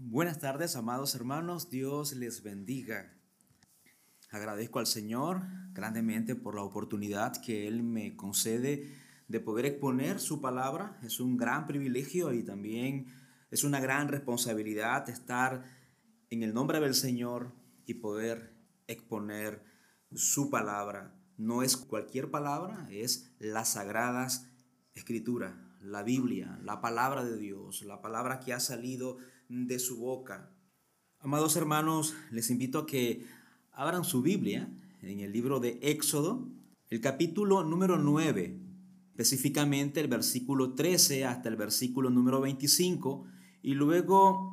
Buenas 0.00 0.38
tardes, 0.38 0.76
amados 0.76 1.16
hermanos. 1.16 1.70
Dios 1.70 2.12
les 2.12 2.44
bendiga. 2.44 3.12
Agradezco 4.30 4.78
al 4.78 4.86
Señor 4.86 5.42
grandemente 5.72 6.36
por 6.36 6.54
la 6.54 6.62
oportunidad 6.62 7.42
que 7.42 7.66
Él 7.66 7.82
me 7.82 8.14
concede 8.14 8.94
de 9.26 9.40
poder 9.40 9.66
exponer 9.66 10.20
su 10.20 10.40
palabra. 10.40 11.00
Es 11.02 11.18
un 11.18 11.36
gran 11.36 11.66
privilegio 11.66 12.32
y 12.32 12.44
también 12.44 13.08
es 13.50 13.64
una 13.64 13.80
gran 13.80 14.06
responsabilidad 14.06 15.10
estar 15.10 15.64
en 16.30 16.44
el 16.44 16.54
nombre 16.54 16.78
del 16.78 16.94
Señor 16.94 17.52
y 17.84 17.94
poder 17.94 18.54
exponer 18.86 19.64
su 20.14 20.48
palabra. 20.48 21.12
No 21.38 21.64
es 21.64 21.76
cualquier 21.76 22.30
palabra, 22.30 22.86
es 22.92 23.34
las 23.40 23.70
sagradas 23.70 24.46
escrituras, 24.94 25.56
la 25.80 26.04
Biblia, 26.04 26.56
la 26.62 26.80
palabra 26.80 27.24
de 27.24 27.36
Dios, 27.36 27.82
la 27.82 28.00
palabra 28.00 28.38
que 28.38 28.52
ha 28.52 28.60
salido 28.60 29.16
de 29.16 29.37
su 29.78 29.96
boca. 29.96 30.50
Amados 31.20 31.56
hermanos, 31.56 32.14
les 32.30 32.50
invito 32.50 32.80
a 32.80 32.86
que 32.86 33.24
abran 33.72 34.04
su 34.04 34.20
Biblia 34.20 34.68
en 35.00 35.20
el 35.20 35.32
libro 35.32 35.58
de 35.58 35.78
Éxodo, 35.80 36.46
el 36.90 37.00
capítulo 37.00 37.64
número 37.64 37.96
9, 37.96 38.60
específicamente 39.08 40.00
el 40.00 40.08
versículo 40.08 40.74
13 40.74 41.24
hasta 41.24 41.48
el 41.48 41.56
versículo 41.56 42.10
número 42.10 42.42
25, 42.42 43.24
y 43.62 43.72
luego 43.72 44.52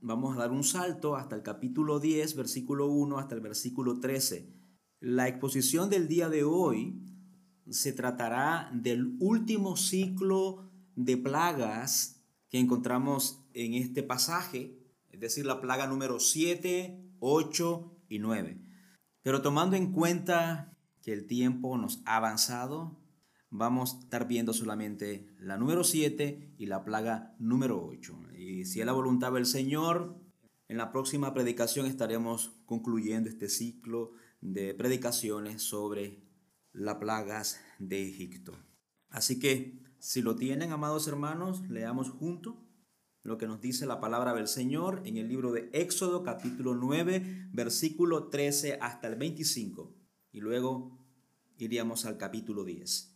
vamos 0.00 0.34
a 0.34 0.40
dar 0.40 0.50
un 0.50 0.64
salto 0.64 1.14
hasta 1.14 1.36
el 1.36 1.42
capítulo 1.42 2.00
10, 2.00 2.34
versículo 2.34 2.86
1 2.86 3.18
hasta 3.18 3.34
el 3.34 3.42
versículo 3.42 4.00
13. 4.00 4.48
La 5.00 5.28
exposición 5.28 5.90
del 5.90 6.08
día 6.08 6.30
de 6.30 6.42
hoy 6.42 7.02
se 7.68 7.92
tratará 7.92 8.70
del 8.72 9.14
último 9.20 9.76
ciclo 9.76 10.70
de 10.96 11.18
plagas 11.18 12.24
que 12.48 12.58
encontramos 12.58 13.41
en 13.54 13.74
este 13.74 14.02
pasaje, 14.02 14.78
es 15.10 15.20
decir, 15.20 15.46
la 15.46 15.60
plaga 15.60 15.86
número 15.86 16.20
7, 16.20 17.02
8 17.20 17.96
y 18.08 18.18
9. 18.18 18.60
Pero 19.22 19.42
tomando 19.42 19.76
en 19.76 19.92
cuenta 19.92 20.76
que 21.02 21.12
el 21.12 21.26
tiempo 21.26 21.76
nos 21.78 22.02
ha 22.04 22.16
avanzado, 22.16 23.00
vamos 23.50 23.94
a 23.94 23.98
estar 24.00 24.26
viendo 24.26 24.52
solamente 24.52 25.34
la 25.38 25.56
número 25.56 25.84
7 25.84 26.54
y 26.58 26.66
la 26.66 26.84
plaga 26.84 27.34
número 27.38 27.84
8. 27.84 28.18
Y 28.38 28.64
si 28.64 28.80
es 28.80 28.86
la 28.86 28.92
voluntad 28.92 29.32
del 29.32 29.46
Señor, 29.46 30.18
en 30.68 30.78
la 30.78 30.90
próxima 30.90 31.34
predicación 31.34 31.86
estaremos 31.86 32.56
concluyendo 32.64 33.28
este 33.28 33.48
ciclo 33.48 34.12
de 34.40 34.74
predicaciones 34.74 35.62
sobre 35.62 36.22
las 36.72 36.96
plagas 36.96 37.60
de 37.78 38.08
Egipto. 38.08 38.56
Así 39.10 39.38
que 39.38 39.82
si 39.98 40.22
lo 40.22 40.34
tienen, 40.34 40.72
amados 40.72 41.06
hermanos, 41.06 41.68
leamos 41.68 42.10
junto 42.10 42.61
lo 43.22 43.38
que 43.38 43.46
nos 43.46 43.60
dice 43.60 43.86
la 43.86 44.00
palabra 44.00 44.34
del 44.34 44.48
Señor 44.48 45.02
en 45.04 45.16
el 45.16 45.28
libro 45.28 45.52
de 45.52 45.70
Éxodo 45.72 46.22
capítulo 46.22 46.74
9, 46.74 47.48
versículo 47.52 48.28
13 48.28 48.78
hasta 48.80 49.08
el 49.08 49.16
25. 49.16 49.94
Y 50.32 50.40
luego 50.40 50.98
iríamos 51.56 52.04
al 52.04 52.16
capítulo 52.16 52.64
10. 52.64 53.14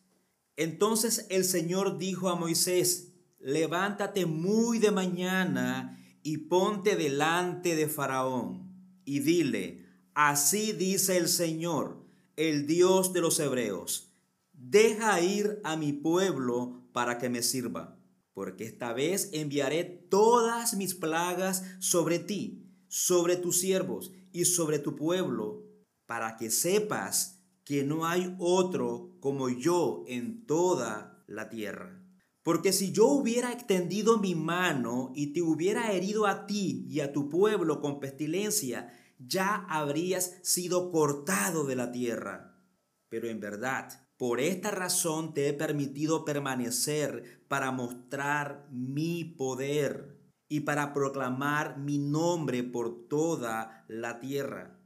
Entonces 0.57 1.27
el 1.31 1.45
Señor 1.45 1.99
dijo 1.99 2.29
a 2.29 2.37
Moisés, 2.37 3.15
levántate 3.41 4.27
muy 4.27 4.79
de 4.79 4.91
mañana 4.91 5.99
y 6.23 6.39
ponte 6.39 6.97
delante 6.97 7.75
de 7.75 7.89
Faraón 7.89 9.01
y 9.05 9.21
dile, 9.21 9.87
así 10.15 10.73
dice 10.73 11.17
el 11.17 11.29
Señor, 11.29 12.05
el 12.37 12.67
Dios 12.67 13.13
de 13.13 13.21
los 13.21 13.41
hebreos 13.41 14.07
deja 14.53 15.21
ir 15.21 15.61
a 15.65 15.77
mi 15.77 15.93
pueblo 15.93 16.83
para 16.93 17.19
que 17.19 17.29
me 17.29 17.43
sirva, 17.43 17.96
porque 18.37 18.65
esta 18.65 18.93
vez 18.93 19.31
enviaré 19.33 19.83
todas 19.83 20.75
mis 20.77 20.95
plagas 20.95 21.65
sobre 21.79 22.19
ti, 22.19 22.71
sobre 22.87 23.37
tus 23.37 23.61
siervos 23.61 24.13
y 24.31 24.45
sobre 24.45 24.79
tu 24.79 24.95
pueblo, 24.95 25.65
para 26.05 26.37
que 26.37 26.51
sepas 26.51 27.43
que 27.65 27.83
no 27.83 28.05
hay 28.05 28.37
otro 28.39 29.17
como 29.21 29.49
yo 29.49 30.05
en 30.07 30.45
toda 30.45 31.25
la 31.27 31.49
tierra. 31.49 32.07
Porque 32.43 32.75
si 32.75 32.93
yo 32.93 33.07
hubiera 33.07 33.55
extendido 33.55 34.19
mi 34.19 34.35
mano 34.35 35.13
y 35.15 35.33
te 35.33 35.41
hubiera 35.41 35.93
herido 35.93 36.27
a 36.27 36.45
ti 36.45 36.85
y 36.91 37.01
a 37.01 37.15
tu 37.15 37.31
pueblo 37.31 37.81
con 37.81 38.01
pestilencia, 38.01 38.93
ya 39.19 39.65
habrías 39.67 40.35
sido 40.43 40.93
cortado 40.93 41.65
de 41.65 41.77
la 41.77 41.91
tierra. 41.91 42.63
Pero 43.09 43.29
en 43.31 43.41
verdad, 43.41 44.06
por 44.17 44.41
esta 44.41 44.71
razón 44.71 45.35
te 45.35 45.49
he 45.49 45.53
permitido 45.53 46.25
permanecer 46.25 47.45
para 47.49 47.71
mostrar 47.71 48.67
mi 48.71 49.25
poder 49.25 50.17
y 50.49 50.61
para 50.61 50.95
proclamar 50.95 51.79
mi 51.79 51.99
nombre 51.99 52.63
por 52.63 53.09
toda 53.09 53.85
la 53.89 54.21
tierra. 54.21 54.81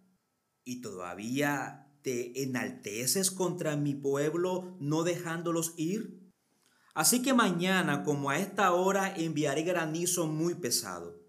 Y 0.65 0.81
todavía 0.81 1.87
te 2.03 2.43
enalteces 2.43 3.31
contra 3.31 3.77
mi 3.77 3.95
pueblo 3.95 4.77
no 4.81 5.05
dejándolos 5.05 5.75
ir. 5.77 6.33
Así 6.95 7.23
que 7.23 7.35
mañana 7.35 8.03
como 8.03 8.31
a 8.31 8.39
esta 8.39 8.73
hora 8.73 9.15
enviaré 9.15 9.63
granizo 9.63 10.27
muy 10.27 10.55
pesado, 10.57 11.21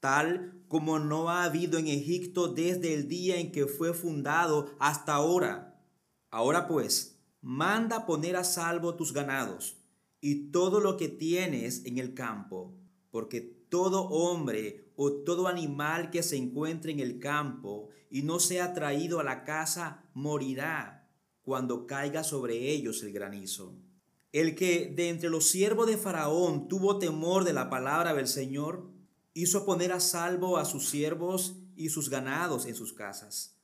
tal 0.00 0.64
como 0.66 0.98
no 0.98 1.28
ha 1.28 1.44
habido 1.44 1.78
en 1.78 1.88
Egipto 1.88 2.48
desde 2.48 2.94
el 2.94 3.08
día 3.08 3.36
en 3.36 3.52
que 3.52 3.66
fue 3.66 3.92
fundado 3.92 4.74
hasta 4.78 5.14
ahora. 5.14 5.84
Ahora 6.30 6.68
pues, 6.68 7.19
manda 7.40 8.06
poner 8.06 8.36
a 8.36 8.44
salvo 8.44 8.94
tus 8.94 9.12
ganados 9.12 9.78
y 10.20 10.50
todo 10.50 10.80
lo 10.80 10.96
que 10.96 11.08
tienes 11.08 11.84
en 11.86 11.98
el 11.98 12.14
campo, 12.14 12.74
porque 13.10 13.40
todo 13.40 14.02
hombre 14.02 14.92
o 14.96 15.12
todo 15.12 15.48
animal 15.48 16.10
que 16.10 16.22
se 16.22 16.36
encuentre 16.36 16.92
en 16.92 17.00
el 17.00 17.18
campo 17.18 17.88
y 18.10 18.22
no 18.22 18.40
sea 18.40 18.74
traído 18.74 19.20
a 19.20 19.24
la 19.24 19.44
casa 19.44 20.04
morirá 20.12 21.08
cuando 21.42 21.86
caiga 21.86 22.22
sobre 22.22 22.70
ellos 22.70 23.02
el 23.02 23.12
granizo. 23.12 23.74
El 24.32 24.54
que 24.54 24.92
de 24.94 25.08
entre 25.08 25.30
los 25.30 25.48
siervos 25.48 25.86
de 25.86 25.96
Faraón 25.96 26.68
tuvo 26.68 26.98
temor 26.98 27.44
de 27.44 27.52
la 27.52 27.70
palabra 27.70 28.14
del 28.14 28.28
Señor, 28.28 28.90
hizo 29.34 29.64
poner 29.64 29.92
a 29.92 30.00
salvo 30.00 30.58
a 30.58 30.64
sus 30.64 30.88
siervos 30.88 31.56
y 31.76 31.88
sus 31.88 32.10
ganados 32.10 32.66
en 32.66 32.74
sus 32.74 32.92
casas. 32.92 33.56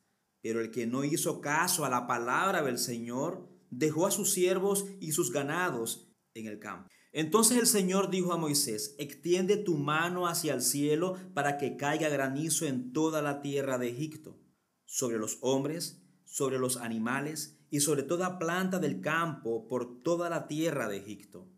Pero 0.42 0.60
el 0.60 0.70
que 0.70 0.86
no 0.86 1.04
hizo 1.04 1.40
caso 1.40 1.84
a 1.84 1.90
la 1.90 2.06
palabra 2.06 2.62
del 2.62 2.78
Señor, 2.78 3.48
dejó 3.76 4.06
a 4.06 4.10
sus 4.10 4.32
siervos 4.32 4.86
y 5.00 5.12
sus 5.12 5.30
ganados 5.30 6.08
en 6.34 6.46
el 6.46 6.58
campo. 6.58 6.88
Entonces 7.12 7.58
el 7.58 7.66
Señor 7.66 8.10
dijo 8.10 8.32
a 8.32 8.36
Moisés, 8.36 8.94
extiende 8.98 9.56
tu 9.56 9.76
mano 9.76 10.26
hacia 10.26 10.54
el 10.54 10.62
cielo 10.62 11.16
para 11.34 11.56
que 11.56 11.76
caiga 11.76 12.08
granizo 12.08 12.66
en 12.66 12.92
toda 12.92 13.22
la 13.22 13.40
tierra 13.40 13.78
de 13.78 13.88
Egipto, 13.88 14.38
sobre 14.84 15.18
los 15.18 15.38
hombres, 15.40 16.02
sobre 16.24 16.58
los 16.58 16.76
animales 16.76 17.58
y 17.70 17.80
sobre 17.80 18.02
toda 18.02 18.38
planta 18.38 18.78
del 18.78 19.00
campo 19.00 19.68
por 19.68 20.02
toda 20.02 20.28
la 20.28 20.46
tierra 20.46 20.88
de 20.88 20.98
Egipto. 20.98 21.48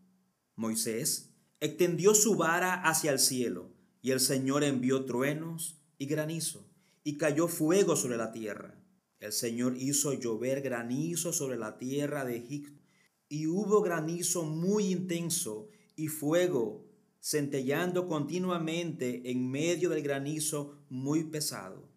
Moisés 0.55 1.35
extendió 1.59 2.13
su 2.13 2.35
vara 2.35 2.73
hacia 2.73 3.11
el 3.11 3.19
cielo 3.19 3.73
y 4.01 4.11
el 4.11 4.19
Señor 4.19 4.63
envió 4.63 5.05
truenos 5.05 5.81
y 5.97 6.05
granizo 6.05 6.69
y 7.03 7.17
cayó 7.17 7.47
fuego 7.47 7.95
sobre 7.95 8.17
la 8.17 8.31
tierra 8.31 8.78
el 9.19 9.33
Señor 9.33 9.75
hizo 9.77 10.13
llover 10.13 10.61
granizo 10.61 11.33
sobre 11.33 11.57
la 11.57 11.77
tierra 11.77 12.23
de 12.25 12.37
Egipto, 12.37 12.81
y 13.27 13.47
hubo 13.47 13.81
granizo 13.81 14.43
muy 14.43 14.87
intenso 14.91 15.69
y 15.95 16.07
fuego 16.07 16.87
centellando 17.21 18.07
continuamente 18.07 19.29
en 19.29 19.51
medio 19.51 19.89
del 19.89 20.01
granizo 20.01 20.79
muy 20.89 21.25
pesado, 21.25 21.89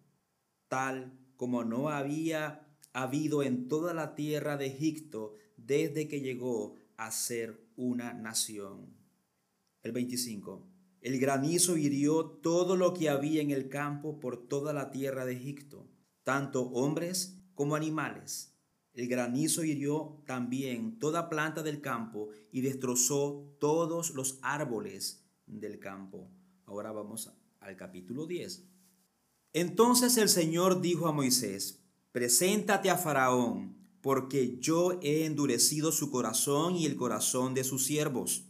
tal 0.67 1.17
como 1.37 1.63
no 1.63 1.89
había 1.89 2.67
habido 2.91 3.41
en 3.41 3.67
toda 3.67 3.93
la 3.93 4.15
tierra 4.15 4.57
de 4.57 4.67
Egipto 4.67 5.33
desde 5.57 6.07
que 6.07 6.21
llegó 6.21 6.75
a 6.97 7.09
ser 7.09 7.65
una 7.77 8.13
nación. 8.13 8.95
El 9.81 9.93
25. 9.93 10.67
El 11.01 11.19
granizo 11.19 11.77
hirió 11.77 12.25
todo 12.25 12.75
lo 12.75 12.93
que 12.93 13.09
había 13.09 13.41
en 13.41 13.51
el 13.51 13.69
campo 13.69 14.19
por 14.19 14.47
toda 14.47 14.73
la 14.73 14.91
tierra 14.91 15.25
de 15.25 15.33
Egipto 15.33 15.87
tanto 16.23 16.63
hombres 16.69 17.37
como 17.55 17.75
animales. 17.75 18.53
El 18.93 19.07
granizo 19.07 19.63
hirió 19.63 20.21
también 20.25 20.99
toda 20.99 21.29
planta 21.29 21.63
del 21.63 21.81
campo 21.81 22.29
y 22.51 22.61
destrozó 22.61 23.55
todos 23.59 24.11
los 24.11 24.37
árboles 24.41 25.25
del 25.47 25.79
campo. 25.79 26.29
Ahora 26.65 26.91
vamos 26.91 27.31
al 27.59 27.75
capítulo 27.75 28.27
10. 28.27 28.65
Entonces 29.53 30.17
el 30.17 30.29
Señor 30.29 30.81
dijo 30.81 31.07
a 31.07 31.11
Moisés, 31.11 31.83
preséntate 32.11 32.89
a 32.89 32.97
Faraón, 32.97 33.77
porque 34.01 34.57
yo 34.59 34.99
he 35.01 35.25
endurecido 35.25 35.91
su 35.91 36.11
corazón 36.11 36.75
y 36.75 36.85
el 36.85 36.95
corazón 36.95 37.53
de 37.53 37.63
sus 37.63 37.85
siervos, 37.85 38.45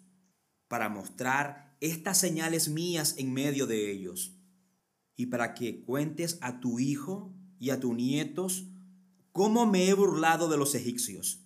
para 0.67 0.89
mostrar 0.89 1.77
estas 1.79 2.17
señales 2.17 2.69
mías 2.69 3.15
en 3.17 3.33
medio 3.33 3.67
de 3.67 3.91
ellos, 3.91 4.35
y 5.15 5.27
para 5.27 5.53
que 5.53 5.83
cuentes 5.83 6.37
a 6.41 6.59
tu 6.59 6.79
hijo 6.79 7.32
y 7.63 7.69
a 7.69 7.79
tus 7.79 7.95
nietos 7.95 8.65
cómo 9.31 9.65
me 9.65 9.87
he 9.87 9.93
burlado 9.93 10.49
de 10.49 10.57
los 10.57 10.75
egipcios 10.75 11.45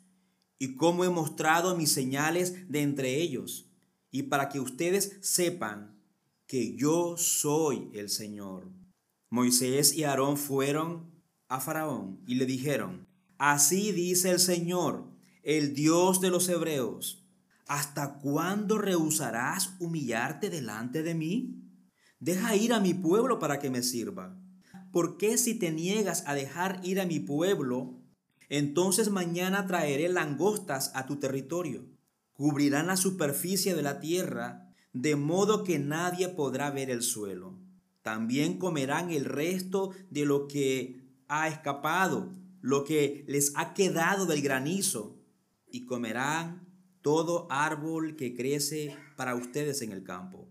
y 0.58 0.76
cómo 0.76 1.06
he 1.06 1.10
mostrado 1.12 1.78
mis 1.78 1.92
señales 1.92 2.68
de 2.72 2.82
entre 2.82 3.22
ellos, 3.22 3.70
y 4.10 4.24
para 4.24 4.50
que 4.50 4.60
ustedes 4.60 5.20
sepan 5.22 6.02
que 6.48 6.76
yo 6.76 7.18
soy 7.18 7.92
el 7.94 8.10
Señor. 8.10 8.68
Moisés 9.30 9.94
y 9.94 10.06
Aarón 10.06 10.38
fueron 10.38 11.12
a 11.50 11.60
Faraón 11.60 12.20
y 12.26 12.34
le 12.34 12.48
dijeron, 12.48 13.08
así 13.38 13.92
dice 13.92 14.32
el 14.32 14.40
Señor, 14.40 15.12
el 15.44 15.76
Dios 15.76 16.20
de 16.20 16.32
los 16.32 16.50
hebreos, 16.50 17.28
¿hasta 17.68 18.18
cuándo 18.18 18.80
rehusarás 18.80 19.76
humillarte 19.80 20.50
delante 20.50 21.04
de 21.04 21.14
mí? 21.14 21.62
Deja 22.20 22.56
ir 22.56 22.74
a 22.74 22.80
mi 22.80 22.96
pueblo 22.96 23.38
para 23.38 23.60
que 23.60 23.70
me 23.70 23.84
sirva. 23.84 24.36
¿Por 24.92 25.18
qué 25.18 25.38
si 25.38 25.54
te 25.54 25.72
niegas 25.72 26.24
a 26.26 26.34
dejar 26.34 26.80
ir 26.84 27.00
a 27.00 27.06
mi 27.06 27.20
pueblo, 27.20 28.00
entonces 28.50 29.10
mañana 29.10 29.68
traeré 29.68 30.10
langostas 30.10 30.92
a 30.96 31.06
tu 31.06 31.18
territorio? 31.18 31.86
Cubrirán 32.34 32.88
la 32.88 32.98
superficie 32.98 33.76
de 33.76 33.82
la 33.82 34.00
tierra, 34.00 34.74
de 34.94 35.16
modo 35.16 35.64
que 35.64 35.80
nadie 35.80 36.30
podrá 36.30 36.72
ver 36.72 36.90
el 36.90 37.02
suelo. 37.02 37.60
También 38.02 38.58
comerán 38.58 39.12
el 39.12 39.26
resto 39.26 39.92
de 40.10 40.26
lo 40.26 40.48
que 40.48 41.02
ha 41.28 41.48
escapado, 41.48 42.34
lo 42.62 42.84
que 42.84 43.26
les 43.28 43.52
ha 43.56 43.74
quedado 43.74 44.26
del 44.26 44.42
granizo, 44.42 45.20
y 45.70 45.86
comerán 45.86 46.68
todo 47.02 47.48
árbol 47.50 48.16
que 48.16 48.34
crece 48.36 48.96
para 49.16 49.36
ustedes 49.36 49.82
en 49.82 49.92
el 49.92 50.04
campo. 50.04 50.50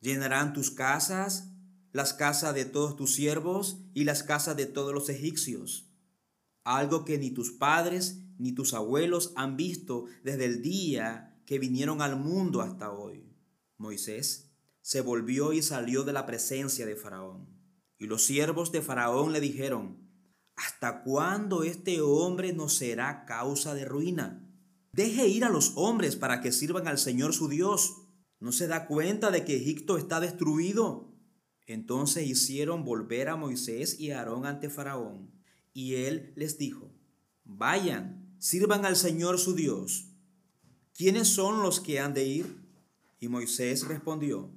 Llenarán 0.00 0.52
tus 0.52 0.70
casas, 0.70 1.52
las 1.92 2.12
casas 2.14 2.54
de 2.54 2.64
todos 2.64 2.96
tus 2.96 3.14
siervos 3.14 3.78
y 3.94 4.04
las 4.04 4.22
casas 4.22 4.56
de 4.56 4.66
todos 4.66 4.94
los 4.94 5.08
egipcios. 5.08 5.90
Algo 6.64 7.04
que 7.04 7.18
ni 7.18 7.30
tus 7.30 7.52
padres 7.52 8.22
ni 8.38 8.52
tus 8.52 8.74
abuelos 8.74 9.32
han 9.36 9.56
visto 9.56 10.04
desde 10.22 10.44
el 10.44 10.62
día 10.62 11.42
que 11.44 11.58
vinieron 11.58 12.02
al 12.02 12.16
mundo 12.16 12.60
hasta 12.60 12.92
hoy. 12.92 13.24
Moisés 13.76 14.52
se 14.80 15.00
volvió 15.00 15.52
y 15.52 15.62
salió 15.62 16.04
de 16.04 16.12
la 16.12 16.26
presencia 16.26 16.86
de 16.86 16.96
Faraón. 16.96 17.48
Y 17.98 18.06
los 18.06 18.24
siervos 18.24 18.70
de 18.70 18.80
Faraón 18.80 19.32
le 19.32 19.40
dijeron, 19.40 20.08
¿Hasta 20.58 21.02
cuándo 21.04 21.62
este 21.62 22.00
hombre 22.00 22.52
nos 22.52 22.74
será 22.74 23.24
causa 23.26 23.74
de 23.74 23.84
ruina? 23.84 24.44
Deje 24.92 25.28
ir 25.28 25.44
a 25.44 25.50
los 25.50 25.72
hombres 25.76 26.16
para 26.16 26.40
que 26.40 26.50
sirvan 26.50 26.88
al 26.88 26.98
Señor 26.98 27.32
su 27.32 27.48
Dios. 27.48 27.94
¿No 28.40 28.50
se 28.50 28.66
da 28.66 28.86
cuenta 28.86 29.30
de 29.30 29.44
que 29.44 29.56
Egipto 29.56 29.98
está 29.98 30.18
destruido? 30.18 31.07
Entonces 31.68 32.26
hicieron 32.26 32.84
volver 32.84 33.28
a 33.28 33.36
Moisés 33.36 34.00
y 34.00 34.10
Aarón 34.10 34.44
ante 34.44 34.68
Faraón. 34.68 35.30
Y 35.72 35.94
él 35.94 36.32
les 36.34 36.58
dijo, 36.58 36.90
vayan, 37.44 38.34
sirvan 38.40 38.84
al 38.84 38.96
Señor 38.96 39.38
su 39.38 39.54
Dios. 39.54 40.08
¿Quiénes 40.94 41.28
son 41.28 41.62
los 41.62 41.78
que 41.78 42.00
han 42.00 42.12
de 42.12 42.24
ir? 42.24 42.56
Y 43.20 43.28
Moisés 43.28 43.86
respondió, 43.86 44.50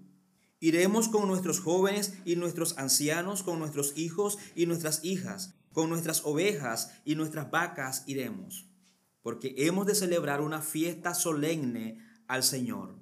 iremos 0.60 1.08
con 1.08 1.28
nuestros 1.28 1.60
jóvenes 1.60 2.16
y 2.26 2.36
nuestros 2.36 2.78
ancianos, 2.80 3.44
con 3.44 3.60
nuestros 3.60 3.96
hijos 3.96 4.40
y 4.56 4.66
nuestras 4.66 5.06
hijas 5.06 5.54
con 5.72 5.90
nuestras 5.90 6.26
ovejas 6.26 6.92
y 7.06 7.16
nuestras 7.16 7.50
vacas 7.50 8.04
iremos, 8.06 8.68
porque 9.22 9.54
hemos 9.58 9.86
de 9.88 9.96
celebrar 9.96 10.42
una 10.42 10.62
fiesta 10.62 11.14
solemne 11.14 11.98
al 12.28 12.44
Señor. 12.44 12.96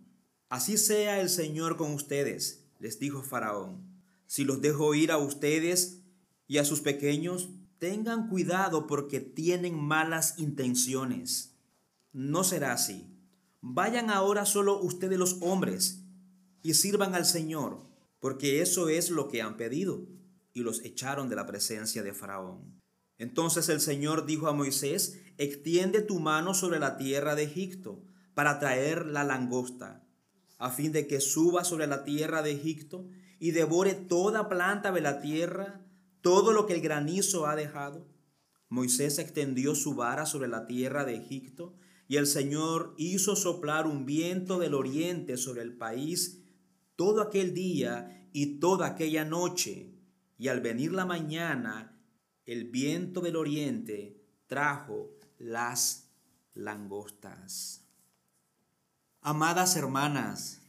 Así 0.50 0.78
sea 0.78 1.20
el 1.20 1.30
Señor 1.30 1.78
con 1.78 1.94
ustedes, 1.94 2.66
les 2.80 3.00
dijo 3.00 3.24
Faraón. 3.24 3.89
Si 4.30 4.46
los 4.46 4.62
dejo 4.62 4.94
ir 4.94 5.12
a 5.12 5.18
ustedes 5.18 6.04
y 6.46 6.60
a 6.60 6.64
sus 6.64 6.82
pequeños, 6.82 7.50
tengan 7.80 8.30
cuidado 8.30 8.86
porque 8.86 9.22
tienen 9.22 9.76
malas 9.76 10.38
intenciones. 10.38 11.58
No 12.14 12.44
será 12.44 12.74
así. 12.74 13.08
Vayan 13.60 14.12
ahora 14.12 14.46
solo 14.46 14.80
ustedes 14.84 15.18
los 15.18 15.38
hombres 15.42 16.04
y 16.62 16.76
sirvan 16.76 17.16
al 17.16 17.26
Señor, 17.26 17.88
porque 18.20 18.62
eso 18.62 18.88
es 18.88 19.10
lo 19.10 19.30
que 19.30 19.42
han 19.42 19.58
pedido 19.58 20.08
y 20.54 20.60
los 20.60 20.86
echaron 20.86 21.28
de 21.28 21.36
la 21.36 21.48
presencia 21.48 22.04
de 22.04 22.14
Faraón. 22.14 22.80
Entonces 23.18 23.68
el 23.68 23.82
Señor 23.82 24.28
dijo 24.28 24.48
a 24.48 24.54
Moisés, 24.54 25.20
extiende 25.40 26.02
tu 26.02 26.20
mano 26.20 26.54
sobre 26.54 26.78
la 26.78 26.98
tierra 26.98 27.34
de 27.34 27.46
Egipto 27.46 28.04
para 28.36 28.60
traer 28.60 29.08
la 29.08 29.24
langosta, 29.24 30.08
a 30.60 30.70
fin 30.70 30.92
de 30.92 31.08
que 31.08 31.20
suba 31.20 31.64
sobre 31.64 31.88
la 31.88 32.04
tierra 32.04 32.44
de 32.44 32.52
Egipto 32.52 33.08
y 33.40 33.52
devore 33.52 33.94
toda 33.96 34.50
planta 34.50 34.92
de 34.92 35.02
la 35.02 35.22
tierra, 35.22 35.86
todo 36.22 36.52
lo 36.52 36.66
que 36.66 36.74
el 36.74 36.82
granizo 36.82 37.48
ha 37.48 37.56
dejado. 37.56 38.06
Moisés 38.68 39.18
extendió 39.18 39.74
su 39.74 39.96
vara 39.96 40.26
sobre 40.26 40.48
la 40.48 40.68
tierra 40.68 41.06
de 41.06 41.16
Egipto, 41.16 41.74
y 42.08 42.18
el 42.18 42.28
Señor 42.28 42.96
hizo 42.98 43.36
soplar 43.36 43.88
un 43.88 44.06
viento 44.06 44.60
del 44.60 44.74
oriente 44.74 45.38
sobre 45.38 45.62
el 45.62 45.78
país 45.78 46.44
todo 46.96 47.22
aquel 47.22 47.54
día 47.54 48.28
y 48.34 48.60
toda 48.60 48.88
aquella 48.88 49.24
noche, 49.24 49.96
y 50.38 50.50
al 50.50 50.60
venir 50.60 50.92
la 50.92 51.06
mañana, 51.06 51.98
el 52.46 52.66
viento 52.66 53.22
del 53.22 53.38
oriente 53.38 54.22
trajo 54.48 55.16
las 55.38 56.10
langostas. 56.54 57.86
Amadas 59.22 59.76
hermanas 59.76 60.62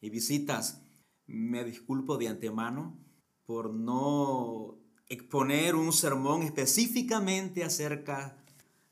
y 0.00 0.10
visitas, 0.10 0.80
me 1.26 1.64
disculpo 1.64 2.16
de 2.18 2.28
antemano 2.28 2.98
por 3.44 3.72
no 3.72 4.78
exponer 5.08 5.74
un 5.74 5.92
sermón 5.92 6.42
específicamente 6.42 7.64
acerca 7.64 8.36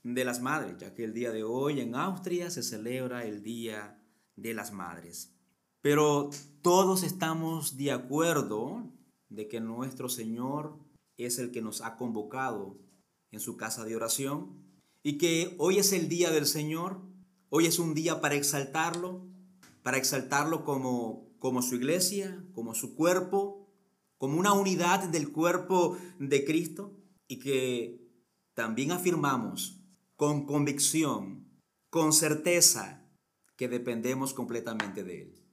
de 0.03 0.25
las 0.25 0.41
madres, 0.41 0.77
ya 0.79 0.95
que 0.95 1.05
el 1.05 1.15
día 1.15 1.33
de 1.33 1.43
hoy 1.43 1.81
en 1.81 1.95
Austria 1.95 2.51
se 2.51 2.63
celebra 2.63 3.25
el 3.25 3.43
Día 3.43 3.99
de 4.37 4.55
las 4.55 4.73
Madres. 4.73 5.33
Pero 5.81 6.31
todos 6.63 7.03
estamos 7.03 7.77
de 7.77 7.91
acuerdo 7.91 8.91
de 9.29 9.49
que 9.49 9.61
nuestro 9.61 10.09
Señor 10.09 10.79
es 11.17 11.39
el 11.39 11.51
que 11.51 11.63
nos 11.63 11.81
ha 11.81 11.97
convocado 11.97 12.79
en 13.31 13.41
su 13.41 13.57
casa 13.57 13.85
de 13.85 13.97
oración 13.97 14.65
y 15.03 15.19
que 15.19 15.55
hoy 15.59 15.79
es 15.79 15.93
el 15.93 16.09
día 16.09 16.31
del 16.31 16.47
Señor, 16.47 17.01
hoy 17.51 17.67
es 17.67 17.79
un 17.79 17.95
día 17.95 18.21
para 18.21 18.35
exaltarlo, 18.35 19.27
para 19.83 19.99
exaltarlo 19.99 20.65
como, 20.65 21.24
como 21.45 21.61
su 21.61 21.75
iglesia, 21.75 22.43
como 22.55 22.75
su 22.75 22.95
cuerpo, 22.95 23.71
como 24.17 24.41
una 24.41 24.55
unidad 24.55 25.11
del 25.11 25.31
cuerpo 25.31 25.99
de 26.19 26.43
Cristo 26.43 26.97
y 27.29 27.39
que 27.39 28.01
también 28.55 28.93
afirmamos 28.93 29.85
con 30.17 30.47
convicción, 30.47 31.47
con 31.91 32.15
certeza, 32.15 33.07
que 33.59 33.69
dependemos 33.69 34.33
completamente 34.33 35.05
de 35.05 35.21
Él. 35.21 35.45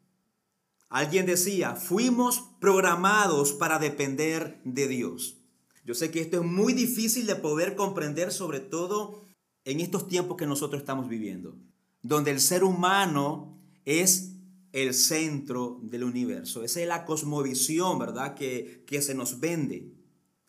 Alguien 0.88 1.26
decía, 1.26 1.76
fuimos 1.76 2.40
programados 2.62 3.52
para 3.52 3.78
depender 3.78 4.62
de 4.64 4.88
Dios. 4.88 5.42
Yo 5.83 5.94
sé 5.94 6.10
que 6.10 6.21
esto 6.21 6.40
es 6.40 6.45
muy 6.45 6.71
difícil 6.71 7.28
de 7.28 7.36
poder 7.36 7.76
comprender, 7.76 8.31
sobre 8.31 8.62
todo 8.62 9.26
en 9.66 9.81
estos 9.81 10.07
tiempos 10.07 10.38
que 10.38 10.48
nosotros 10.48 10.80
estamos 10.80 11.10
viviendo, 11.10 11.57
donde 12.02 12.31
el 12.31 12.40
ser 12.40 12.64
humano 12.64 13.62
es 13.83 14.31
el 14.71 14.94
centro 14.94 15.80
del 15.81 16.04
universo. 16.04 16.63
Esa 16.63 16.81
es 16.81 16.87
la 16.87 17.06
cosmovisión, 17.06 17.99
¿verdad?, 17.99 18.35
que, 18.35 18.83
que 18.87 19.01
se 19.01 19.13
nos 19.13 19.40
vende. 19.40 19.94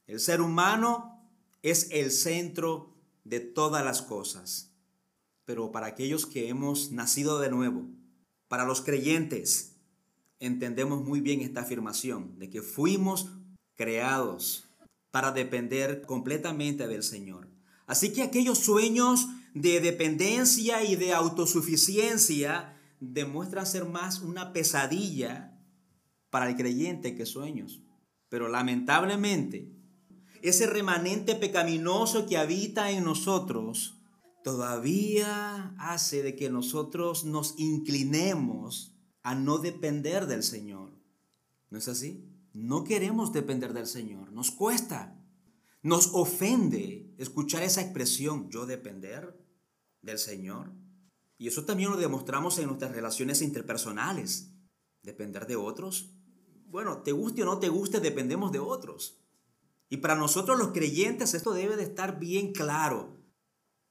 El 0.07 0.21
ser 0.21 0.41
humano 0.41 1.29
es 1.63 1.89
el 1.91 2.11
centro 2.11 2.95
de 3.25 3.41
todas 3.41 3.85
las 3.85 4.03
cosas. 4.03 4.73
Pero 5.45 5.73
para 5.73 5.89
aquellos 5.89 6.27
que 6.27 6.49
hemos 6.49 6.93
nacido 6.93 7.41
de 7.41 7.51
nuevo, 7.51 7.87
para 8.49 8.65
los 8.65 8.81
creyentes, 8.81 9.77
entendemos 10.39 11.05
muy 11.05 11.21
bien 11.21 11.41
esta 11.41 11.63
afirmación 11.63 12.39
de 12.39 12.51
que 12.51 12.63
fuimos 12.63 13.29
creados 13.75 14.69
para 15.11 15.33
depender 15.33 16.03
completamente 16.03 16.87
del 16.87 17.03
Señor. 17.03 17.49
Así 17.87 18.13
que 18.13 18.23
aquellos 18.23 18.59
sueños 18.59 19.29
de 19.55 19.81
dependencia 19.81 20.83
y 20.85 20.97
de 20.97 21.13
autosuficiencia 21.13 22.72
demuestran 23.03 23.67
ser 23.67 23.85
más 23.85 24.21
una 24.21 24.53
pesadilla 24.53 25.61
para 26.31 26.49
el 26.49 26.57
creyente 26.57 27.17
que 27.17 27.27
sueños. 27.27 27.83
Pero 28.29 28.49
lamentablemente, 28.49 29.73
ese 30.41 30.67
remanente 30.67 31.35
pecaminoso 31.35 32.27
que 32.27 32.39
habita 32.39 32.93
en 32.93 33.05
nosotros 33.05 34.01
todavía 34.45 35.75
hace 35.79 36.23
de 36.23 36.37
que 36.37 36.49
nosotros 36.49 37.25
nos 37.25 37.59
inclinemos 37.59 38.97
a 39.23 39.35
no 39.35 39.59
depender 39.59 40.27
del 40.27 40.45
Señor. 40.45 40.93
¿No 41.71 41.79
es 41.79 41.89
así? 41.89 42.29
No 42.53 42.85
queremos 42.85 43.33
depender 43.33 43.73
del 43.73 43.87
Señor. 43.87 44.33
Nos 44.33 44.53
cuesta. 44.53 45.19
Nos 45.83 46.11
ofende 46.15 47.13
escuchar 47.19 47.65
esa 47.65 47.83
expresión, 47.83 48.49
yo 48.49 48.67
depender 48.67 49.37
del 50.03 50.19
Señor. 50.19 50.73
Y 51.43 51.49
eso 51.49 51.65
también 51.65 51.91
lo 51.91 51.97
demostramos 51.97 52.57
en 52.61 52.69
nuestras 52.69 52.93
relaciones 52.93 53.43
interpersonales. 53.43 54.55
Depender 55.03 55.49
de 55.49 55.57
otros. 55.57 56.15
Bueno, 56.67 57.03
te 57.03 57.11
guste 57.11 57.43
o 57.43 57.47
no 57.47 57.59
te 57.59 57.69
guste, 57.69 57.99
dependemos 57.99 58.53
de 58.53 58.61
otros. 58.61 59.21
Y 59.89 59.97
para 59.97 60.15
nosotros 60.15 60.57
los 60.57 60.69
creyentes 60.69 61.35
esto 61.35 61.53
debe 61.53 61.75
de 61.75 61.83
estar 61.83 62.21
bien 62.21 62.53
claro. 62.53 63.21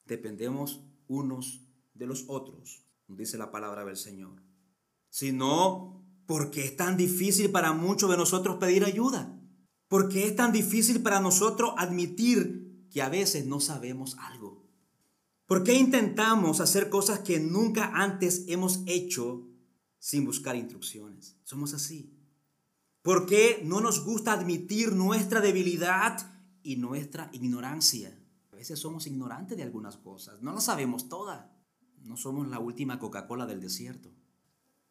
Dependemos 0.05 0.85
unos 1.07 1.67
de 1.93 2.07
los 2.07 2.23
otros, 2.29 2.85
dice 3.09 3.37
la 3.37 3.51
palabra 3.51 3.83
del 3.83 3.97
Señor. 3.97 4.41
Si 5.09 5.33
no 5.33 6.05
¿Por 6.25 6.51
qué 6.51 6.63
es 6.63 6.77
tan 6.77 6.95
difícil 6.95 7.51
para 7.51 7.73
muchos 7.73 8.09
de 8.09 8.15
nosotros 8.15 8.59
pedir 8.59 8.85
ayuda? 8.85 9.37
¿Por 9.89 10.07
qué 10.07 10.25
es 10.25 10.37
tan 10.37 10.53
difícil 10.53 11.01
para 11.03 11.19
nosotros 11.19 11.73
admitir 11.77 12.87
que 12.89 13.01
a 13.01 13.09
veces 13.09 13.45
no 13.45 13.59
sabemos 13.59 14.15
algo? 14.19 14.60
¿Por 15.51 15.65
qué 15.65 15.73
intentamos 15.73 16.61
hacer 16.61 16.89
cosas 16.89 17.19
que 17.19 17.37
nunca 17.37 17.91
antes 17.93 18.45
hemos 18.47 18.83
hecho 18.85 19.49
sin 19.99 20.23
buscar 20.23 20.55
instrucciones? 20.55 21.35
Somos 21.43 21.73
así. 21.73 22.17
¿Por 23.01 23.25
qué 23.25 23.61
no 23.65 23.81
nos 23.81 24.05
gusta 24.05 24.31
admitir 24.31 24.93
nuestra 24.93 25.41
debilidad 25.41 26.41
y 26.63 26.77
nuestra 26.77 27.29
ignorancia? 27.33 28.17
A 28.53 28.55
veces 28.55 28.79
somos 28.79 29.07
ignorantes 29.07 29.57
de 29.57 29.63
algunas 29.63 29.97
cosas, 29.97 30.41
no 30.41 30.53
las 30.53 30.63
sabemos 30.63 31.09
todas. 31.09 31.45
No 31.97 32.15
somos 32.15 32.47
la 32.47 32.59
última 32.59 32.97
Coca-Cola 32.97 33.45
del 33.45 33.59
desierto. 33.59 34.09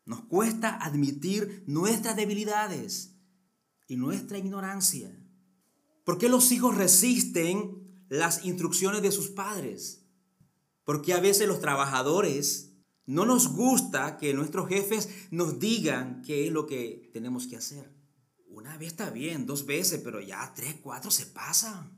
Nos 0.05 0.26
cuesta 0.26 0.76
admitir 0.76 1.64
nuestras 1.69 2.17
debilidades 2.17 3.17
y 3.88 3.97
nuestra 3.97 4.37
ignorancia. 4.37 5.11
¿Por 6.05 6.19
qué 6.19 6.29
los 6.29 6.52
hijos 6.52 6.76
resisten 6.76 8.05
las 8.11 8.45
instrucciones 8.45 9.00
de 9.00 9.11
sus 9.11 9.29
padres? 9.29 10.00
Porque 10.90 11.14
a 11.14 11.20
veces 11.20 11.47
los 11.47 11.61
trabajadores 11.61 12.75
no 13.06 13.25
nos 13.25 13.52
gusta 13.52 14.16
que 14.16 14.35
nuestros 14.35 14.68
jefes 14.68 15.09
nos 15.30 15.61
digan 15.61 16.20
qué 16.26 16.49
es 16.49 16.52
lo 16.52 16.66
que 16.66 17.09
tenemos 17.12 17.47
que 17.47 17.56
hacer. 17.56 17.94
Una 18.49 18.76
vez 18.76 18.88
está 18.88 19.11
bien, 19.11 19.47
dos 19.47 19.66
veces, 19.66 20.00
pero 20.02 20.20
ya 20.20 20.52
tres, 20.52 20.80
cuatro 20.82 21.12
se 21.12 21.26
pasan. 21.26 21.97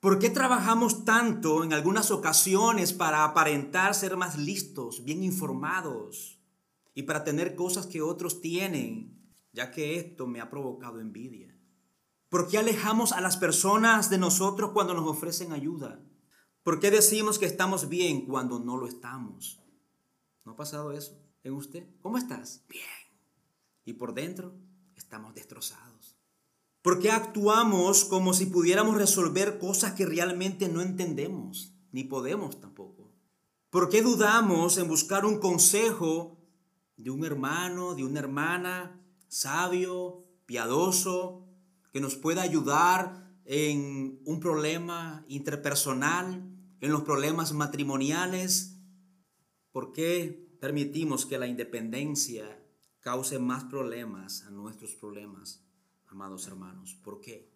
¿Por 0.00 0.18
qué 0.18 0.28
trabajamos 0.28 1.06
tanto 1.06 1.64
en 1.64 1.72
algunas 1.72 2.10
ocasiones 2.10 2.92
para 2.92 3.24
aparentar 3.24 3.94
ser 3.94 4.18
más 4.18 4.36
listos, 4.36 5.02
bien 5.02 5.24
informados 5.24 6.42
y 6.94 7.04
para 7.04 7.24
tener 7.24 7.54
cosas 7.54 7.86
que 7.86 8.02
otros 8.02 8.42
tienen, 8.42 9.18
ya 9.54 9.70
que 9.70 9.96
esto 9.96 10.26
me 10.26 10.42
ha 10.42 10.50
provocado 10.50 11.00
envidia? 11.00 11.56
¿Por 12.28 12.48
qué 12.48 12.58
alejamos 12.58 13.12
a 13.12 13.22
las 13.22 13.38
personas 13.38 14.10
de 14.10 14.18
nosotros 14.18 14.72
cuando 14.74 14.92
nos 14.92 15.08
ofrecen 15.08 15.52
ayuda? 15.52 16.04
¿Por 16.62 16.78
qué 16.78 16.90
decimos 16.90 17.38
que 17.38 17.46
estamos 17.46 17.88
bien 17.88 18.26
cuando 18.26 18.58
no 18.58 18.76
lo 18.76 18.86
estamos? 18.86 19.60
¿No 20.44 20.52
ha 20.52 20.56
pasado 20.56 20.92
eso 20.92 21.18
en 21.42 21.54
usted? 21.54 21.86
¿Cómo 22.02 22.18
estás? 22.18 22.64
Bien. 22.68 22.84
¿Y 23.84 23.94
por 23.94 24.12
dentro? 24.12 24.54
Estamos 24.94 25.34
destrozados. 25.34 26.16
¿Por 26.82 27.00
qué 27.00 27.10
actuamos 27.10 28.04
como 28.04 28.34
si 28.34 28.46
pudiéramos 28.46 28.96
resolver 28.96 29.58
cosas 29.58 29.92
que 29.94 30.06
realmente 30.06 30.68
no 30.68 30.82
entendemos, 30.82 31.74
ni 31.92 32.04
podemos 32.04 32.60
tampoco? 32.60 33.10
¿Por 33.70 33.88
qué 33.88 34.02
dudamos 34.02 34.76
en 34.76 34.88
buscar 34.88 35.24
un 35.24 35.38
consejo 35.38 36.38
de 36.96 37.10
un 37.10 37.24
hermano, 37.24 37.94
de 37.94 38.04
una 38.04 38.20
hermana, 38.20 39.00
sabio, 39.28 40.24
piadoso, 40.44 41.46
que 41.92 42.00
nos 42.00 42.16
pueda 42.16 42.42
ayudar 42.42 43.30
en 43.44 44.20
un 44.24 44.40
problema 44.40 45.24
interpersonal, 45.28 46.49
en 46.80 46.92
los 46.92 47.02
problemas 47.02 47.52
matrimoniales? 47.52 48.78
¿Por 49.72 49.92
qué 49.92 50.56
permitimos 50.60 51.26
que 51.26 51.38
la 51.38 51.46
independencia 51.46 52.64
cause 53.00 53.38
más 53.38 53.64
problemas 53.64 54.44
a 54.44 54.50
nuestros 54.50 54.94
problemas? 54.94 55.64
amados 56.10 56.46
hermanos. 56.46 56.98
¿Por 57.02 57.20
qué? 57.20 57.50